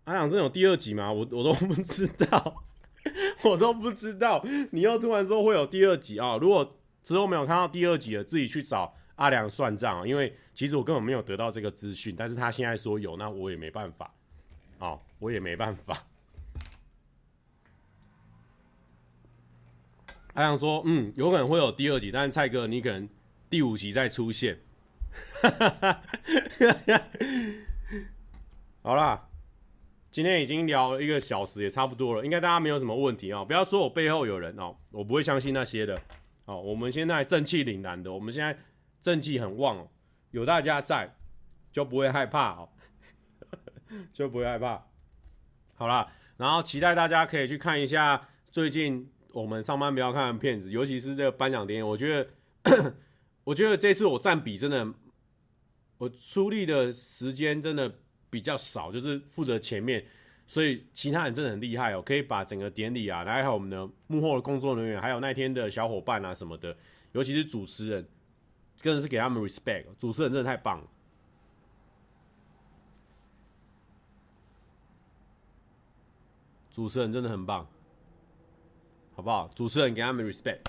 [0.03, 1.13] 阿良，真有第二集吗？
[1.13, 2.66] 我我都不知道，
[3.43, 4.43] 我都不知道。
[4.71, 6.37] 你又突然说会有第二集啊？
[6.37, 10.07] 如果之后没有看到第二集的，自己去找阿良算账。
[10.07, 14.13] 因为其实我根本没有得到这个资讯，但是他现在说有，那我也没办法。
[14.79, 16.05] 哦，我也没办法。
[20.33, 23.09] 阿良说，嗯，有可能会有第二集，但是蔡哥你可能
[23.49, 24.59] 第五集再出现。
[28.83, 29.26] 好啦。
[30.17, 35.95] 今天已经聊了一个小时，也差不多了，应该大家没有什么问题啊、不要说我背后有人哦、我不会相信那些的
[36.45, 38.57] 哦、我们现在正气凛然的，我们现在
[38.99, 39.87] 正气很旺哦、
[40.31, 41.15] 有大家在
[41.71, 42.69] 就不会害怕哦、
[44.11, 44.87] 就不会害怕。
[45.75, 52.25] 好啦，然后期待大家可以去看一下最近我们上班不要看的片子，尤其是这个颁奖典礼，我觉
[52.63, 52.95] 得
[53.45, 54.95] 我觉得这次我占比真的，
[55.99, 57.99] 我出力的时间真的。
[58.29, 60.05] 比较少，就是负责前面，
[60.45, 66.75] 所以其他人真的很厉害哦，可以把整个典礼啊，然后还有我们的幕后的工作人员，还有那天的小伙伴啊什么的，
[67.13, 68.07] 尤其是主持人，
[68.75, 70.87] 真的是给他们 respect，主持人真的太棒了。
[76.69, 77.67] 主持人真的很棒，
[79.15, 79.49] 好不好？
[79.55, 80.59] 主持人给他们 respect。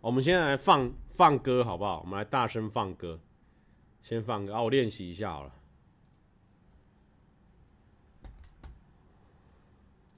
[0.00, 2.00] 我们现在来放放歌，好不好？
[2.00, 3.20] 我们来大声放歌，
[4.02, 4.62] 先放歌啊！
[4.62, 5.52] 我练习一下好了。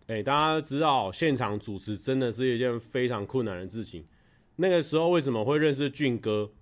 [0.07, 4.07] 哎、大家都知道，现场主持真的是一件非常困难的事情。
[4.57, 6.53] 那个时候为什么会认识俊哥？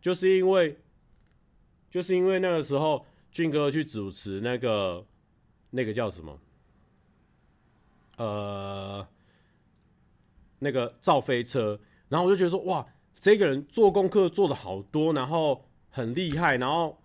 [0.00, 0.78] 就是因为，
[1.88, 5.04] 就是因为那个时候俊哥去主持那个
[5.70, 6.38] 那个叫什么？
[8.16, 9.06] 呃，
[10.58, 11.80] 那个造飞车。
[12.08, 12.86] 然后我就觉得说，哇，
[13.18, 17.00] 这个人做功课做的好多，然后很厉害，然后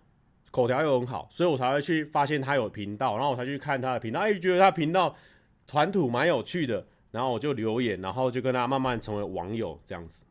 [0.50, 5.14] 口条又很好，所以我才会去发现他有频道，然后我才去看他的频道，哎，觉得他频道
[5.66, 10.24] 谈吐蛮有趣的，然后我就留言，然后就跟他慢慢成为网友这样子。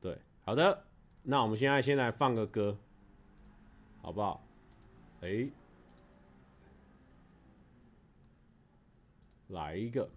[0.00, 0.84] 对，好的，
[1.22, 2.76] 那我们现在先来放个歌，
[4.02, 4.44] 好不好？
[5.20, 5.48] 哎，
[9.48, 10.10] 来一个。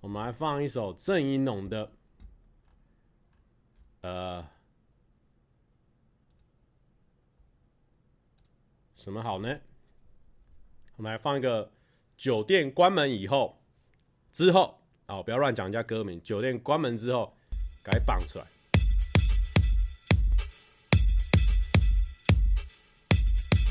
[0.00, 1.92] 我们来放一首郑宜农的，
[4.00, 4.48] 呃，
[8.98, 9.56] 什么好呢？
[10.96, 11.70] 我们来放一个
[12.16, 13.62] 酒店关门以后，
[14.32, 16.20] 之后哦，不要乱讲人家歌名。
[16.20, 17.32] 酒店关门之后，
[17.84, 18.44] 给它绑出来。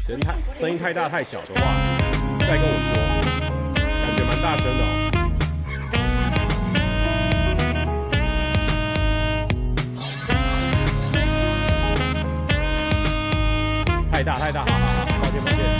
[0.05, 1.59] 声音太声音太大太小的话，
[2.39, 2.95] 再跟我说。
[3.75, 4.93] 感觉蛮大声的哦。
[14.09, 14.96] 太大太大，好好
[15.39, 15.76] Gracias,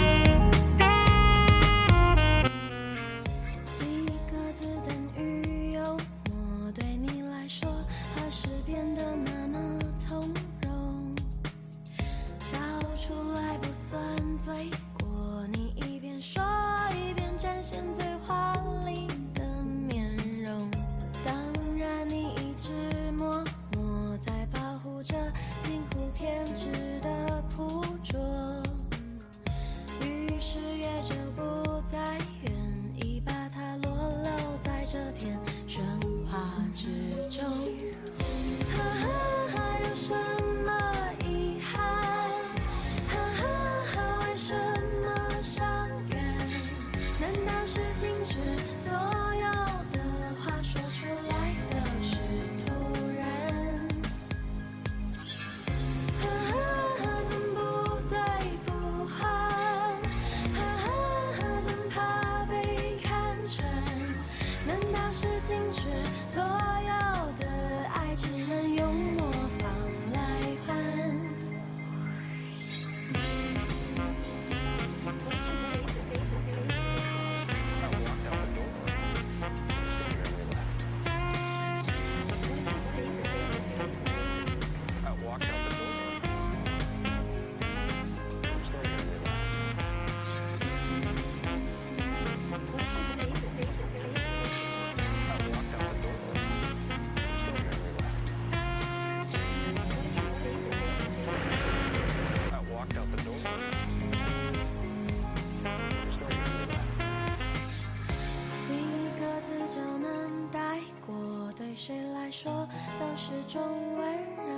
[113.48, 113.62] 种
[113.98, 114.06] 温
[114.46, 114.52] 柔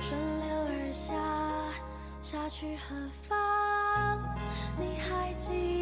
[0.00, 1.12] 顺流而下，
[2.22, 3.36] 沙去何方？
[4.78, 5.81] 你还记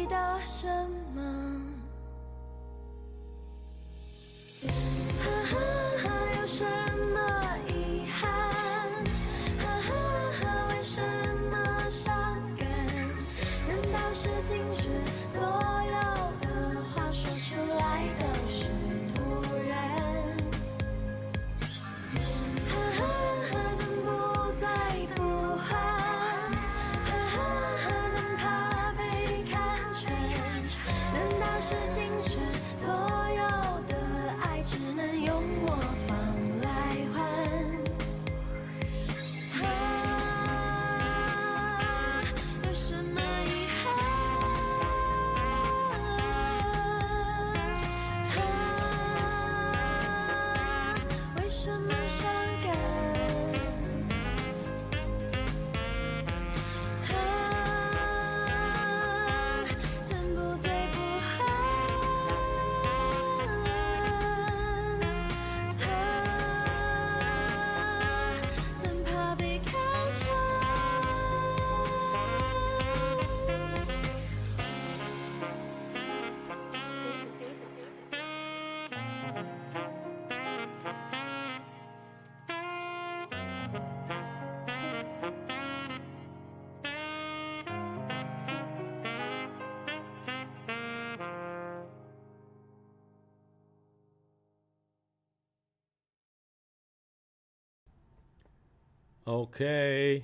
[99.31, 100.21] OK，Hello，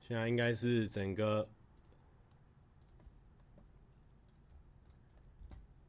[0.00, 1.48] 现在应该是整个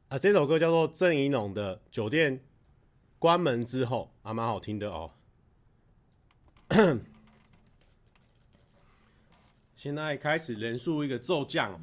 [0.08, 2.42] 啊，这首歌叫做郑怡农的《酒店
[3.18, 5.10] 关门之后》，还蛮好听的哦。
[9.76, 11.78] 现在开始人数一个骤降。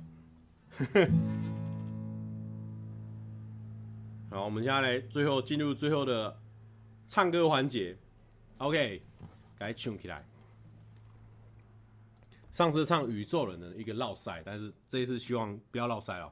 [4.46, 6.40] 我们接下来最后进入最后的
[7.08, 7.98] 唱歌环节。
[8.60, 9.02] OK，
[9.58, 10.24] 该唱起来。
[12.52, 16.32] 上次唱宇宙人的一个绕赛，但是这一次希望不要绕赛了。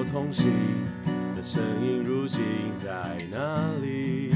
[0.00, 0.50] 我同行
[1.36, 2.40] 的身影，如今
[2.74, 2.88] 在
[3.30, 4.30] 哪里？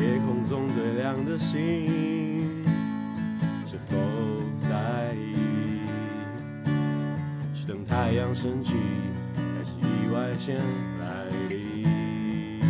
[0.00, 2.64] 夜空中最亮的星，
[3.64, 3.96] 是否
[4.58, 5.36] 在意？
[7.54, 8.72] 是等太阳升起，
[9.36, 12.60] 还是意外先来临？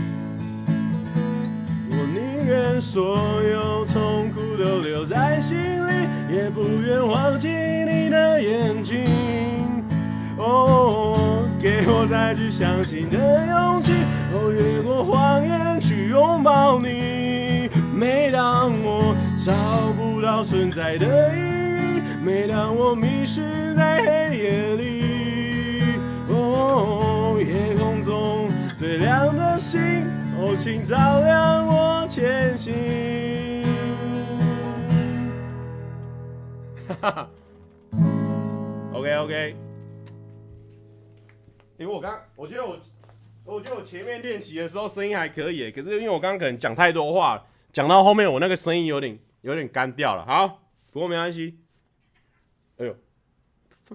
[1.89, 5.93] 我宁愿所有痛苦都留在心里，
[6.31, 8.91] 也不愿忘记你的眼睛。
[10.43, 13.93] 哦，给我再去相信的勇气，
[14.32, 17.70] 哦，越过谎言去拥抱你。
[17.94, 19.52] 每当我找
[19.97, 21.39] 不到存在的意
[21.98, 22.02] 义。
[22.20, 25.94] 每当我迷失在黑夜里，
[26.28, 29.81] 哦，夜空中最亮的星，
[30.39, 32.73] 哦，请照亮我前行。
[37.01, 37.28] 哈哈
[38.93, 39.56] ，OK OK，
[41.83, 42.79] 因为我刚，我觉得我，
[43.45, 50.25] 我觉得我前面练习的时候声音还可以，可是因为我刚刚可能讲太多话，讲到后面我那个声音有点有点干掉了。
[50.25, 51.59] 好，不过没关系。
[52.77, 52.97] 哎呦，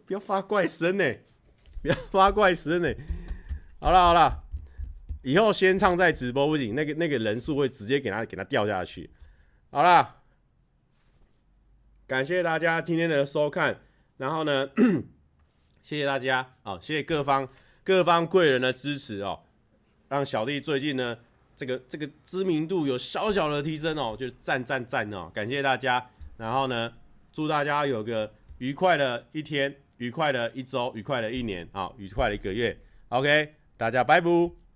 [0.06, 1.16] 不要发怪声呢！
[1.82, 2.94] 不要发怪声呢！
[3.80, 4.44] 好了好了，
[5.24, 9.10] 以后先唱再直播不行，那个那个人数会直接给他给他掉下去。
[9.70, 10.18] 好了，
[12.06, 13.80] 感谢大家今天的收看，
[14.18, 14.68] 然后呢，
[15.82, 17.48] 谢谢大家好、谢谢各方
[17.88, 19.40] 各方贵人的支持哦，
[20.10, 21.18] 让小弟最近呢
[21.56, 26.06] 这个这个知名度有小小的提升哦，就赞赞赞哦，感谢大家，
[26.36, 26.92] 然后呢，
[27.32, 28.30] 祝大家有个。
[28.60, 32.76] 愉快的一天，愉快的一周，愉快的一年啊，愉快的一个月。
[33.10, 34.67] OK，大家拜拜。